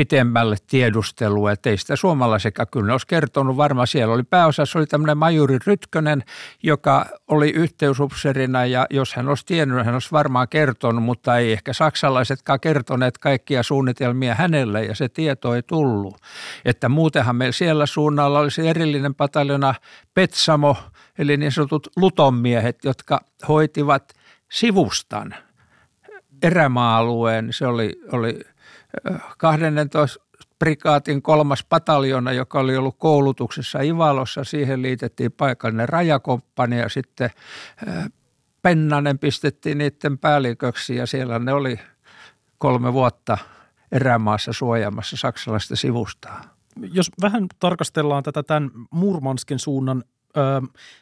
pitemmälle 0.00 0.56
tiedustelua, 0.66 1.52
että 1.52 1.70
ei 1.70 1.76
sitä 1.78 1.96
suomalaisekaan 1.96 2.66
kyllä 2.72 2.92
olisi 2.92 3.06
kertonut. 3.06 3.56
Varmaan 3.56 3.86
siellä 3.86 4.14
oli 4.14 4.22
pääosassa 4.22 4.78
oli 4.78 4.86
tämmöinen 4.86 5.18
majuri 5.18 5.58
Rytkönen, 5.66 6.24
joka 6.62 7.06
oli 7.28 7.50
yhteysupserina 7.50 8.66
ja 8.66 8.86
jos 8.90 9.14
hän 9.14 9.28
olisi 9.28 9.46
tiennyt, 9.46 9.86
hän 9.86 9.94
olisi 9.94 10.12
varmaan 10.12 10.48
kertonut, 10.48 11.04
mutta 11.04 11.38
ei 11.38 11.52
ehkä 11.52 11.72
saksalaisetkaan 11.72 12.60
kertoneet 12.60 13.18
kaikkia 13.18 13.62
suunnitelmia 13.62 14.34
hänelle 14.34 14.84
ja 14.84 14.94
se 14.94 15.08
tieto 15.08 15.54
ei 15.54 15.62
tullut. 15.62 16.16
Että 16.64 16.88
muutenhan 16.88 17.36
meillä 17.36 17.52
siellä 17.52 17.86
suunnalla 17.86 18.38
olisi 18.38 18.68
erillinen 18.68 19.14
pataljona 19.14 19.74
Petsamo, 20.14 20.76
eli 21.18 21.36
niin 21.36 21.52
sanotut 21.52 21.88
lutonmiehet, 21.96 22.84
jotka 22.84 23.20
hoitivat 23.48 24.12
sivustan 24.52 25.34
erämaa-alueen. 26.42 27.48
Se 27.50 27.66
oli, 27.66 28.00
oli 28.12 28.40
12 29.38 30.24
prikaatin 30.58 31.22
kolmas 31.22 31.64
pataljona, 31.64 32.32
joka 32.32 32.60
oli 32.60 32.76
ollut 32.76 32.96
koulutuksessa 32.98 33.80
Ivalossa. 33.80 34.44
Siihen 34.44 34.82
liitettiin 34.82 35.32
paikallinen 35.32 35.88
rajakomppani 35.88 36.78
ja 36.78 36.88
sitten 36.88 37.30
Pennanen 38.62 39.18
pistettiin 39.18 39.78
niiden 39.78 40.18
päälliköksi 40.18 40.96
ja 40.96 41.06
siellä 41.06 41.38
ne 41.38 41.52
oli 41.52 41.78
kolme 42.58 42.92
vuotta 42.92 43.38
erämaassa 43.92 44.52
suojaamassa 44.52 45.16
saksalaista 45.16 45.76
sivustaa. 45.76 46.42
Jos 46.92 47.10
vähän 47.22 47.46
tarkastellaan 47.58 48.22
tätä 48.22 48.42
tämän 48.42 48.70
Murmanskin 48.90 49.58
suunnan 49.58 50.04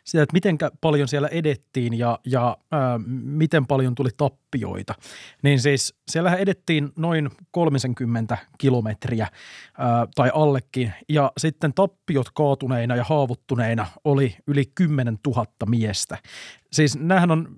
sitä, 0.05 0.23
että 0.23 0.33
miten 0.33 0.59
paljon 0.81 1.09
siellä 1.09 1.29
edettiin 1.29 1.99
ja, 1.99 2.19
ja 2.27 2.57
ö, 2.73 2.77
miten 3.25 3.67
paljon 3.67 3.95
tuli 3.95 4.09
tappioita. 4.17 4.95
Niin 5.43 5.61
siis 5.61 5.95
siellä 6.11 6.35
edettiin 6.35 6.93
noin 6.97 7.31
30 7.51 8.39
kilometriä 8.59 9.29
ö, 9.29 9.83
tai 10.15 10.31
allekin 10.35 10.93
ja 11.09 11.33
sitten 11.39 11.75
tappiot 11.75 12.31
kaatuneina 12.35 12.97
ja 12.97 13.05
haavuttuneina 13.05 13.87
oli 14.05 14.37
yli 14.47 14.65
10 14.75 15.19
000 15.27 15.47
miestä. 15.69 16.19
Siis 16.73 16.99
näähän 16.99 17.31
on 17.31 17.57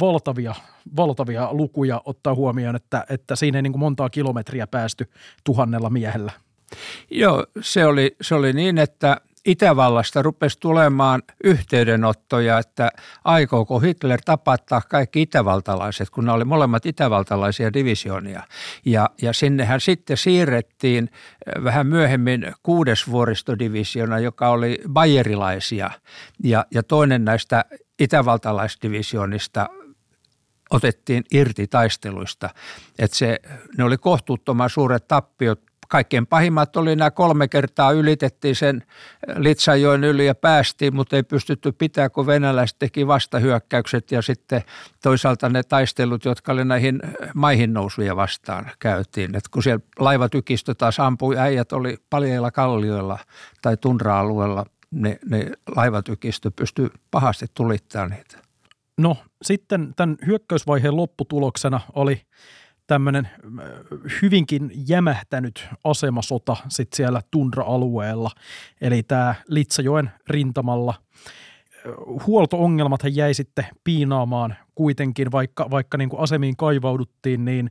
valtavia, 0.00 0.54
valtavia 0.96 1.48
lukuja 1.52 2.02
ottaa 2.04 2.34
huomioon, 2.34 2.76
että, 2.76 3.04
että 3.10 3.36
siinä 3.36 3.58
ei 3.58 3.62
niin 3.62 3.72
kuin 3.72 3.80
montaa 3.80 4.10
kilometriä 4.10 4.66
päästy 4.66 5.10
tuhannella 5.44 5.90
miehellä. 5.90 6.32
Joo, 7.10 7.46
se 7.60 7.86
oli, 7.86 8.16
se 8.20 8.34
oli 8.34 8.52
niin, 8.52 8.78
että– 8.78 9.20
Itävallasta 9.44 10.22
rupesi 10.22 10.60
tulemaan 10.60 11.22
yhteydenottoja, 11.44 12.58
että 12.58 12.90
aikooko 13.24 13.78
Hitler 13.78 14.20
tapattaa 14.24 14.82
kaikki 14.88 15.22
itävaltalaiset, 15.22 16.10
kun 16.10 16.24
ne 16.24 16.32
oli 16.32 16.44
molemmat 16.44 16.86
itävaltalaisia 16.86 17.72
divisioonia. 17.72 18.42
Ja, 18.84 19.10
ja 19.22 19.32
sinnehän 19.32 19.80
sitten 19.80 20.16
siirrettiin 20.16 21.10
eh, 21.12 21.64
vähän 21.64 21.86
myöhemmin 21.86 22.54
kuudes 22.62 23.10
vuoristodivisiona, 23.10 24.18
joka 24.18 24.48
oli 24.48 24.78
bayerilaisia. 24.88 25.90
Ja, 26.44 26.66
ja 26.70 26.82
toinen 26.82 27.24
näistä 27.24 27.64
itävaltalaisdivisioonista 27.98 29.68
otettiin 30.70 31.24
irti 31.32 31.66
taisteluista. 31.66 32.50
Että 32.98 33.16
se, 33.16 33.38
ne 33.78 33.84
oli 33.84 33.98
kohtuuttoman 33.98 34.70
suuret 34.70 35.08
tappiot 35.08 35.60
kaikkein 35.88 36.26
pahimmat 36.26 36.76
oli 36.76 36.96
nämä 36.96 37.10
kolme 37.10 37.48
kertaa 37.48 37.92
ylitettiin 37.92 38.56
sen 38.56 38.82
Litsajoen 39.36 40.04
yli 40.04 40.26
ja 40.26 40.34
päästiin, 40.34 40.94
mutta 40.94 41.16
ei 41.16 41.22
pystytty 41.22 41.72
pitää, 41.72 42.10
kun 42.10 42.26
venäläiset 42.26 42.78
teki 42.78 43.06
vastahyökkäykset 43.06 44.10
ja 44.12 44.22
sitten 44.22 44.62
toisaalta 45.02 45.48
ne 45.48 45.62
taistelut, 45.62 46.24
jotka 46.24 46.52
oli 46.52 46.64
näihin 46.64 47.00
maihin 47.34 47.72
nousuja 47.72 48.16
vastaan 48.16 48.70
käytiin. 48.78 49.36
Et 49.36 49.48
kun 49.48 49.62
siellä 49.62 49.84
laivatykistö 49.98 50.74
taas 50.74 51.00
ampui, 51.00 51.38
äijät 51.38 51.72
oli 51.72 51.96
paljeilla 52.10 52.50
kallioilla 52.50 53.18
tai 53.62 53.76
tundra-alueella, 53.76 54.66
ne, 54.90 55.18
ne 55.30 55.50
laivatykistö 55.76 56.50
pystyi 56.56 56.88
pahasti 57.10 57.46
tulittamaan 57.54 58.10
niitä. 58.10 58.38
No 58.98 59.16
sitten 59.42 59.94
tämän 59.96 60.16
hyökkäysvaiheen 60.26 60.96
lopputuloksena 60.96 61.80
oli– 61.94 62.22
tämmöinen 62.86 63.28
äh, 63.44 63.68
hyvinkin 64.22 64.70
jämähtänyt 64.88 65.68
asemasota 65.84 66.56
sit 66.68 66.92
siellä 66.92 67.20
tundra-alueella, 67.30 68.30
eli 68.80 69.02
tämä 69.02 69.34
Litsajoen 69.48 70.10
rintamalla. 70.28 70.94
Äh, 70.96 71.92
huoltoongelmat 72.26 73.00
jäi 73.10 73.34
sitten 73.34 73.66
piinaamaan 73.84 74.54
kuitenkin, 74.74 75.32
vaikka, 75.32 75.70
vaikka 75.70 75.98
niin 75.98 76.08
kuin 76.08 76.20
asemiin 76.20 76.56
kaivauduttiin, 76.56 77.44
niin, 77.44 77.70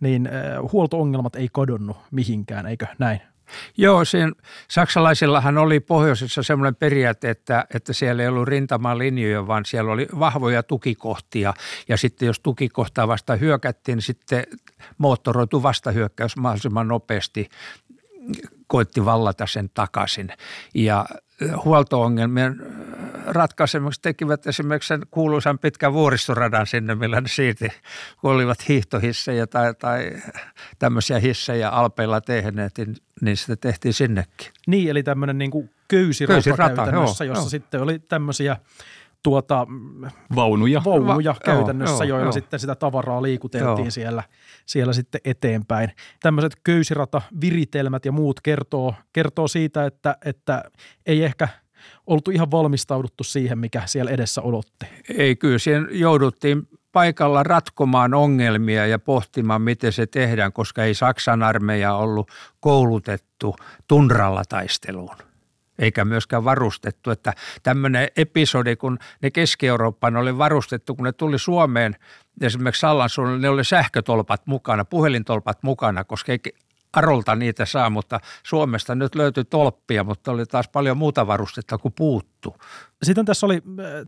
niin 0.00 0.26
äh, 0.26 0.72
huoltoongelmat 0.72 1.36
ei 1.36 1.48
kadonnut 1.52 1.96
mihinkään, 2.10 2.66
eikö 2.66 2.86
näin? 2.98 3.33
Joo, 3.76 4.04
siinä, 4.04 4.32
saksalaisillahan 4.70 5.58
oli 5.58 5.80
pohjoisessa 5.80 6.42
semmoinen 6.42 6.74
periaate, 6.74 7.30
että, 7.30 7.66
että 7.74 7.92
siellä 7.92 8.22
ei 8.22 8.28
ollut 8.28 8.48
rintamalinjoja, 8.48 9.46
vaan 9.46 9.64
siellä 9.64 9.92
oli 9.92 10.08
vahvoja 10.18 10.62
tukikohtia. 10.62 11.54
Ja 11.88 11.96
sitten 11.96 12.26
jos 12.26 12.40
tukikohtaa 12.40 13.08
vasta 13.08 13.36
hyökättiin, 13.36 13.96
niin 13.96 14.02
sitten 14.02 14.44
moottoroitu 14.98 15.62
vastahyökkäys 15.62 16.36
mahdollisimman 16.36 16.88
nopeasti 16.88 17.48
koitti 18.66 19.04
vallata 19.04 19.46
sen 19.46 19.70
takaisin. 19.74 20.28
Ja 20.74 21.06
huoltoongelmien 21.64 22.56
ratkaisemiseksi 23.26 24.02
tekivät 24.02 24.46
esimerkiksi 24.46 24.88
sen 24.88 25.02
kuuluisan 25.10 25.58
pitkän 25.58 25.92
vuoristoradan 25.92 26.66
sinne, 26.66 26.94
millä 26.94 27.20
ne 27.20 27.28
siirti, 27.28 27.68
kun 28.20 28.32
olivat 28.32 28.68
hiihtohissejä 28.68 29.46
tai, 29.46 29.74
tai 29.74 30.12
tämmöisiä 30.78 31.18
hissejä 31.18 31.68
alpeilla 31.68 32.20
tehneet, 32.20 32.78
niin, 32.78 32.96
niin 33.20 33.36
sitä 33.36 33.56
tehtiin 33.56 33.94
sinnekin. 33.94 34.52
Niin, 34.66 34.90
eli 34.90 35.02
tämmöinen 35.02 35.38
niin 35.38 35.50
kuin 35.50 35.70
köysirata, 35.88 36.34
köysirata 36.34 36.74
käytännössä, 36.76 37.24
joo, 37.24 37.30
jossa 37.30 37.44
joo. 37.44 37.48
sitten 37.48 37.82
oli 37.82 37.98
tämmöisiä 37.98 38.56
tuota, 39.24 39.66
vaunuja, 40.36 40.82
vaunuja 40.84 41.34
Va- 41.34 41.40
käytännössä, 41.44 42.04
joo, 42.04 42.08
joilla 42.08 42.24
joo. 42.24 42.32
sitten 42.32 42.60
sitä 42.60 42.74
tavaraa 42.74 43.22
liikuteltiin 43.22 43.92
siellä, 43.92 44.22
siellä 44.66 44.92
sitten 44.92 45.20
eteenpäin. 45.24 45.90
Tämmöiset 46.22 46.52
köysirata-viritelmät 46.64 48.04
ja 48.04 48.12
muut 48.12 48.40
kertoo, 48.40 48.94
kertoo 49.12 49.48
siitä, 49.48 49.86
että, 49.86 50.16
että 50.24 50.64
ei 51.06 51.24
ehkä 51.24 51.48
oltu 52.06 52.30
ihan 52.30 52.50
valmistauduttu 52.50 53.24
siihen, 53.24 53.58
mikä 53.58 53.82
siellä 53.86 54.10
edessä 54.10 54.42
odotti. 54.42 54.86
Ei, 55.18 55.36
kyllä 55.36 55.58
siihen 55.58 55.88
jouduttiin 55.90 56.68
paikalla 56.92 57.42
ratkomaan 57.42 58.14
ongelmia 58.14 58.86
ja 58.86 58.98
pohtimaan, 58.98 59.62
miten 59.62 59.92
se 59.92 60.06
tehdään, 60.06 60.52
koska 60.52 60.84
ei 60.84 60.94
Saksan 60.94 61.42
armeija 61.42 61.94
ollut 61.94 62.30
koulutettu 62.60 63.56
tunralla 63.88 64.42
taisteluun 64.48 65.16
eikä 65.78 66.04
myöskään 66.04 66.44
varustettu. 66.44 67.10
Että 67.10 67.32
tämmöinen 67.62 68.08
episodi, 68.16 68.76
kun 68.76 68.98
ne 69.22 69.30
Keski-Eurooppaan 69.30 70.16
oli 70.16 70.38
varustettu, 70.38 70.94
kun 70.94 71.04
ne 71.04 71.12
tuli 71.12 71.38
Suomeen, 71.38 71.96
esimerkiksi 72.40 72.80
Sallansuunnalla, 72.80 73.40
ne 73.40 73.48
oli 73.48 73.64
sähkötolpat 73.64 74.46
mukana, 74.46 74.84
puhelintolpat 74.84 75.62
mukana, 75.62 76.04
koska 76.04 76.32
ei 76.32 76.38
Arolta 76.96 77.36
niitä 77.36 77.66
saa, 77.66 77.90
mutta 77.90 78.20
Suomesta 78.42 78.94
nyt 78.94 79.14
löytyi 79.14 79.44
tolppia, 79.44 80.04
mutta 80.04 80.32
oli 80.32 80.46
taas 80.46 80.68
paljon 80.68 80.96
muuta 80.96 81.26
varustetta 81.26 81.78
kuin 81.78 81.94
puuttu. 81.96 82.56
Sitten 83.02 83.24
tässä 83.24 83.46
oli 83.46 83.62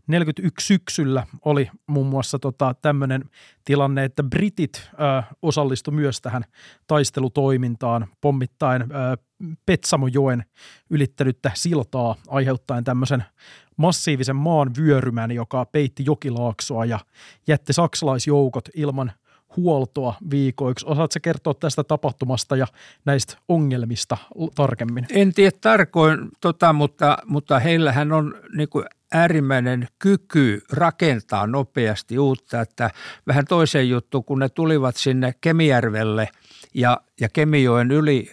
41 0.07 0.73
äh, 0.73 0.77
syksyllä 0.77 1.27
oli 1.45 1.69
muun 1.87 2.07
muassa 2.07 2.39
tota 2.39 2.75
tämmöinen 2.81 3.23
tilanne, 3.65 4.03
että 4.03 4.23
britit 4.23 4.89
ö, 4.99 5.17
äh, 5.17 5.27
osallistu 5.41 5.91
myös 5.91 6.21
tähän 6.21 6.43
taistelutoimintaan 6.87 8.07
pommittaen 8.21 8.81
ö, 8.81 9.11
äh, 9.11 9.17
Petsamojoen 9.65 10.43
ylittänyttä 10.89 11.51
siltaa 11.53 12.15
aiheuttaen 12.27 12.83
tämmöisen 12.83 13.23
massiivisen 13.77 14.35
maan 14.35 14.71
vyörymän, 14.77 15.31
joka 15.31 15.65
peitti 15.65 16.03
jokilaaksoa 16.05 16.85
ja 16.85 16.99
jätti 17.47 17.73
saksalaisjoukot 17.73 18.69
ilman– 18.75 19.11
huoltoa 19.57 20.15
viikoiksi. 20.31 20.85
Osaatko 20.89 21.19
kertoa 21.21 21.53
tästä 21.53 21.83
tapahtumasta 21.83 22.55
ja 22.55 22.67
näistä 23.05 23.37
ongelmista 23.47 24.17
tarkemmin? 24.55 25.05
En 25.09 25.33
tiedä 25.33 25.57
tarkoin, 25.61 26.19
tota, 26.41 26.73
mutta, 26.73 27.17
mutta 27.25 27.59
heillähän 27.59 28.11
on 28.11 28.35
niin 28.55 28.69
kuin 28.69 28.85
äärimmäinen 29.11 29.87
kyky 29.99 30.61
rakentaa 30.71 31.47
nopeasti 31.47 32.19
uutta, 32.19 32.61
että 32.61 32.89
vähän 33.27 33.45
toiseen 33.45 33.89
juttu, 33.89 34.23
kun 34.23 34.39
ne 34.39 34.49
tulivat 34.49 34.95
sinne 34.95 35.33
Kemijärvelle 35.41 36.29
ja, 36.73 37.01
ja 37.21 37.29
Kemijoen 37.29 37.91
yli 37.91 38.31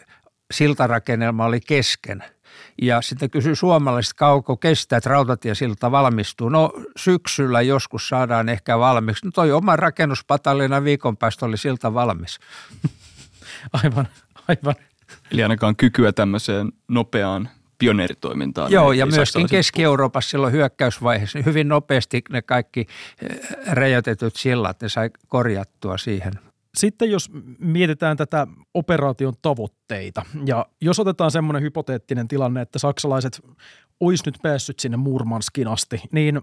siltarakennelma 0.52 1.44
oli 1.44 1.60
kesken– 1.60 2.24
ja 2.82 3.02
sitten 3.02 3.30
kysyi 3.30 3.56
suomalaiset, 3.56 4.12
kauko 4.12 4.56
kestää, 4.56 4.96
että 4.96 5.10
rautatiesilta 5.10 5.90
valmistuu. 5.90 6.48
No 6.48 6.72
syksyllä 6.96 7.62
joskus 7.62 8.08
saadaan 8.08 8.48
ehkä 8.48 8.78
valmiiksi. 8.78 9.26
No 9.26 9.30
toi 9.34 9.52
oma 9.52 9.76
rakennuspatallina 9.76 10.84
viikon 10.84 11.16
päästä 11.16 11.46
oli 11.46 11.56
silta 11.56 11.94
valmis. 11.94 12.38
Aivan, 13.82 14.08
aivan. 14.48 14.74
Eli 15.32 15.42
ainakaan 15.42 15.76
kykyä 15.76 16.12
tämmöiseen 16.12 16.72
nopeaan 16.88 17.48
pioneeritoimintaan. 17.78 18.72
Joo, 18.72 18.92
ja 18.92 19.06
myöskin 19.06 19.48
Keski-Euroopassa 19.48 20.30
silloin 20.30 20.52
hyökkäysvaiheessa 20.52 21.38
niin 21.38 21.46
hyvin 21.46 21.68
nopeasti 21.68 22.22
ne 22.30 22.42
kaikki 22.42 22.86
eh, 23.22 23.38
räjäytetyt 23.66 24.36
sillat, 24.36 24.82
ne 24.82 24.88
sai 24.88 25.10
korjattua 25.28 25.98
siihen. 25.98 26.32
Sitten 26.76 27.10
jos 27.10 27.30
mietitään 27.58 28.16
tätä 28.16 28.46
operaation 28.74 29.34
tavoitteita 29.42 30.22
ja 30.46 30.66
jos 30.80 31.00
otetaan 31.00 31.30
semmoinen 31.30 31.62
hypoteettinen 31.62 32.28
tilanne, 32.28 32.60
että 32.60 32.78
saksalaiset 32.78 33.40
olisi 34.00 34.22
nyt 34.26 34.34
päässyt 34.42 34.80
sinne 34.80 34.96
Murmanskin 34.96 35.68
asti, 35.68 36.02
niin 36.12 36.42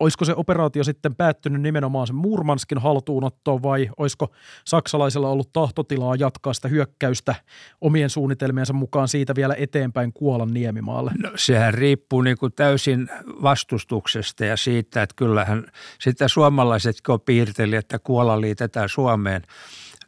olisiko 0.00 0.24
se 0.24 0.34
operaatio 0.36 0.84
sitten 0.84 1.14
päättynyt 1.14 1.62
nimenomaan 1.62 2.06
sen 2.06 2.16
Murmanskin 2.16 2.78
haltuunottoon 2.78 3.62
vai 3.62 3.90
olisiko 3.96 4.32
saksalaisilla 4.64 5.28
ollut 5.28 5.52
tahtotilaa 5.52 6.16
jatkaa 6.16 6.52
sitä 6.52 6.68
hyökkäystä 6.68 7.34
omien 7.80 8.10
suunnitelmiensa 8.10 8.72
mukaan 8.72 9.08
siitä 9.08 9.34
vielä 9.34 9.54
eteenpäin 9.58 10.12
Kuolan 10.12 10.54
niemimaalle? 10.54 11.12
No, 11.22 11.30
sehän 11.36 11.74
riippuu 11.74 12.22
niin 12.22 12.38
kuin 12.38 12.52
täysin 12.52 13.08
vastustuksesta 13.42 14.44
ja 14.44 14.56
siitä, 14.56 15.02
että 15.02 15.14
kyllähän 15.16 15.64
sitä 16.00 16.28
suomalaisetkin 16.28 17.20
piirteli, 17.24 17.76
että 17.76 17.98
Kuola 17.98 18.40
liitetään 18.40 18.88
Suomeen 18.88 19.42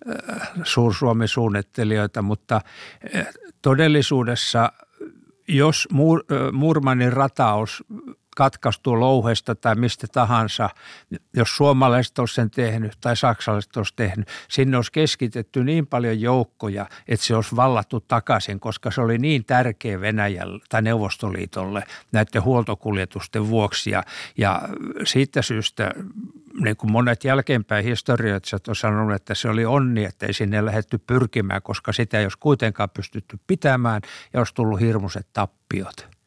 äh, 0.08 0.50
Suur-Suomi-suunnittelijoita, 0.62 2.22
mutta 2.22 2.60
äh, 3.16 3.26
todellisuudessa 3.62 4.72
jos 5.48 5.88
äh, 5.92 6.52
Murmanin 6.52 7.12
rataus 7.12 7.84
katkaistu 8.40 9.00
louhesta 9.00 9.54
tai 9.54 9.74
mistä 9.74 10.06
tahansa, 10.12 10.70
jos 11.36 11.56
suomalaiset 11.56 12.18
olisi 12.18 12.34
sen 12.34 12.50
tehnyt 12.50 12.92
tai 13.00 13.16
saksalaiset 13.16 13.76
olisi 13.76 13.92
tehnyt, 13.96 14.28
sinne 14.48 14.76
olisi 14.76 14.92
keskitetty 14.92 15.64
niin 15.64 15.86
paljon 15.86 16.20
joukkoja, 16.20 16.86
että 17.08 17.26
se 17.26 17.36
olisi 17.36 17.56
vallattu 17.56 18.00
takaisin, 18.00 18.60
koska 18.60 18.90
se 18.90 19.00
oli 19.00 19.18
niin 19.18 19.44
tärkeä 19.44 20.00
Venäjälle 20.00 20.60
tai 20.68 20.82
Neuvostoliitolle 20.82 21.82
näiden 22.12 22.42
huoltokuljetusten 22.42 23.48
vuoksi. 23.48 23.90
Ja, 23.90 24.02
ja 24.38 24.62
siitä 25.04 25.42
syystä 25.42 25.92
niin 26.60 26.76
kuin 26.76 26.92
monet 26.92 27.24
jälkeenpäin 27.24 27.84
historioitsijat 27.84 28.68
on 28.68 28.76
sanonut, 28.76 29.14
että 29.14 29.34
se 29.34 29.48
oli 29.48 29.64
onni, 29.64 30.04
että 30.04 30.26
ei 30.26 30.32
sinne 30.32 30.64
lähdetty 30.64 30.98
pyrkimään, 30.98 31.62
koska 31.62 31.92
sitä 31.92 32.18
ei 32.18 32.24
olisi 32.24 32.38
kuitenkaan 32.38 32.90
pystytty 32.90 33.38
pitämään 33.46 34.02
ja 34.32 34.40
olisi 34.40 34.54
tullut 34.54 34.80
hirmuiset 34.80 35.26
tappiot. 35.32 36.19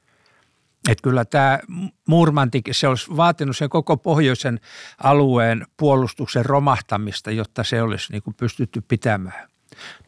Että 0.90 1.02
kyllä 1.04 1.26
tämä 1.26 1.60
Murmantik, 2.08 2.70
se 2.72 2.88
olisi 2.88 3.18
vaatinut 3.18 3.58
sen 3.58 3.70
koko 3.70 3.98
pohjoisen 3.98 4.60
alueen 5.04 5.68
puolustuksen 5.78 6.46
romahtamista, 6.46 7.32
jotta 7.32 7.64
se 7.64 7.82
olisi 7.82 8.12
niin 8.12 8.24
kuin 8.24 8.34
pystytty 8.34 8.82
pitämään. 8.88 9.50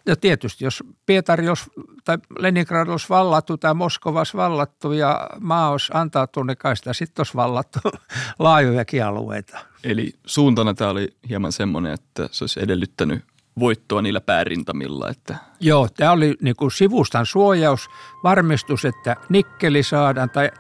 Ja 0.06 0.16
tietysti, 0.16 0.64
jos 0.64 0.84
Pietari 1.06 1.50
olisi, 1.50 1.72
tai 2.04 2.18
Leningrad 2.40 2.88
olisi 2.88 3.10
vallattu 3.10 3.58
tai 3.58 3.74
Moskova 3.74 4.20
olisi 4.20 4.38
vallattu 4.38 4.92
ja 4.92 5.30
maa 5.40 5.70
olisi 5.70 5.92
antautunut, 5.96 6.48
niin 6.48 6.58
kai 6.58 6.78
sitä 6.78 6.94
sitten 6.94 7.22
olisi 7.22 7.36
vallattu 7.36 7.80
laajojakin 8.40 9.06
alueita. 9.06 9.60
Eli 9.84 10.14
suuntana 10.26 10.74
tämä 10.74 10.90
oli 10.90 11.08
hieman 11.30 11.52
semmoinen, 11.52 11.94
että 11.94 12.30
se 12.32 12.44
olisi 12.44 12.64
edellyttänyt 12.64 13.24
voittoa 13.60 14.02
niillä 14.02 14.22
päärintamilla. 14.22 15.10
Että. 15.10 15.38
Joo, 15.60 15.88
tämä 15.98 16.12
oli 16.12 16.36
niin 16.42 16.56
kuin 16.56 16.72
sivustan 16.72 17.26
suojaus, 17.26 17.90
varmistus, 18.24 18.86
että 18.86 19.16
nikkeli 19.30 19.84
saadaan 19.84 20.30
tai 20.30 20.52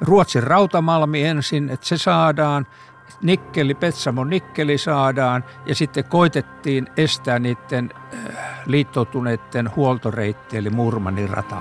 Ruotsin 0.00 0.42
rautamalmi 0.42 1.24
ensin, 1.24 1.70
että 1.70 1.86
se 1.86 1.98
saadaan, 1.98 2.66
nikkeli, 3.22 3.74
Petsamon 3.74 4.30
nikkeli 4.30 4.78
saadaan 4.78 5.44
ja 5.66 5.74
sitten 5.74 6.04
koitettiin 6.04 6.86
estää 6.96 7.38
niiden 7.38 7.90
äh, 7.94 8.36
liittoutuneiden 8.66 9.76
huoltoreitti 9.76 10.56
eli 10.56 10.70
Murmanin 10.70 11.30
rata. 11.30 11.56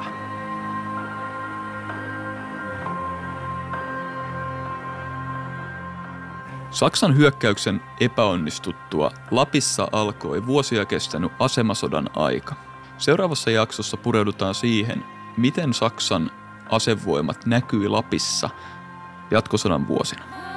Saksan 6.72 7.18
hyökkäyksen 7.18 7.82
epäonnistuttua 8.00 9.12
Lapissa 9.32 9.88
alkoi 9.92 10.46
vuosia 10.46 10.86
kestänyt 10.86 11.32
asemasodan 11.40 12.10
aika. 12.16 12.56
Seuraavassa 12.98 13.52
jaksossa 13.52 13.98
pureudutaan 13.98 14.56
siihen, 14.56 15.06
miten 15.38 15.74
Saksan 15.74 16.32
asevoimat 16.70 17.46
näkyi 17.46 17.88
Lapissa 17.88 18.50
jatkosodan 19.32 19.88
vuosina. 19.88 20.49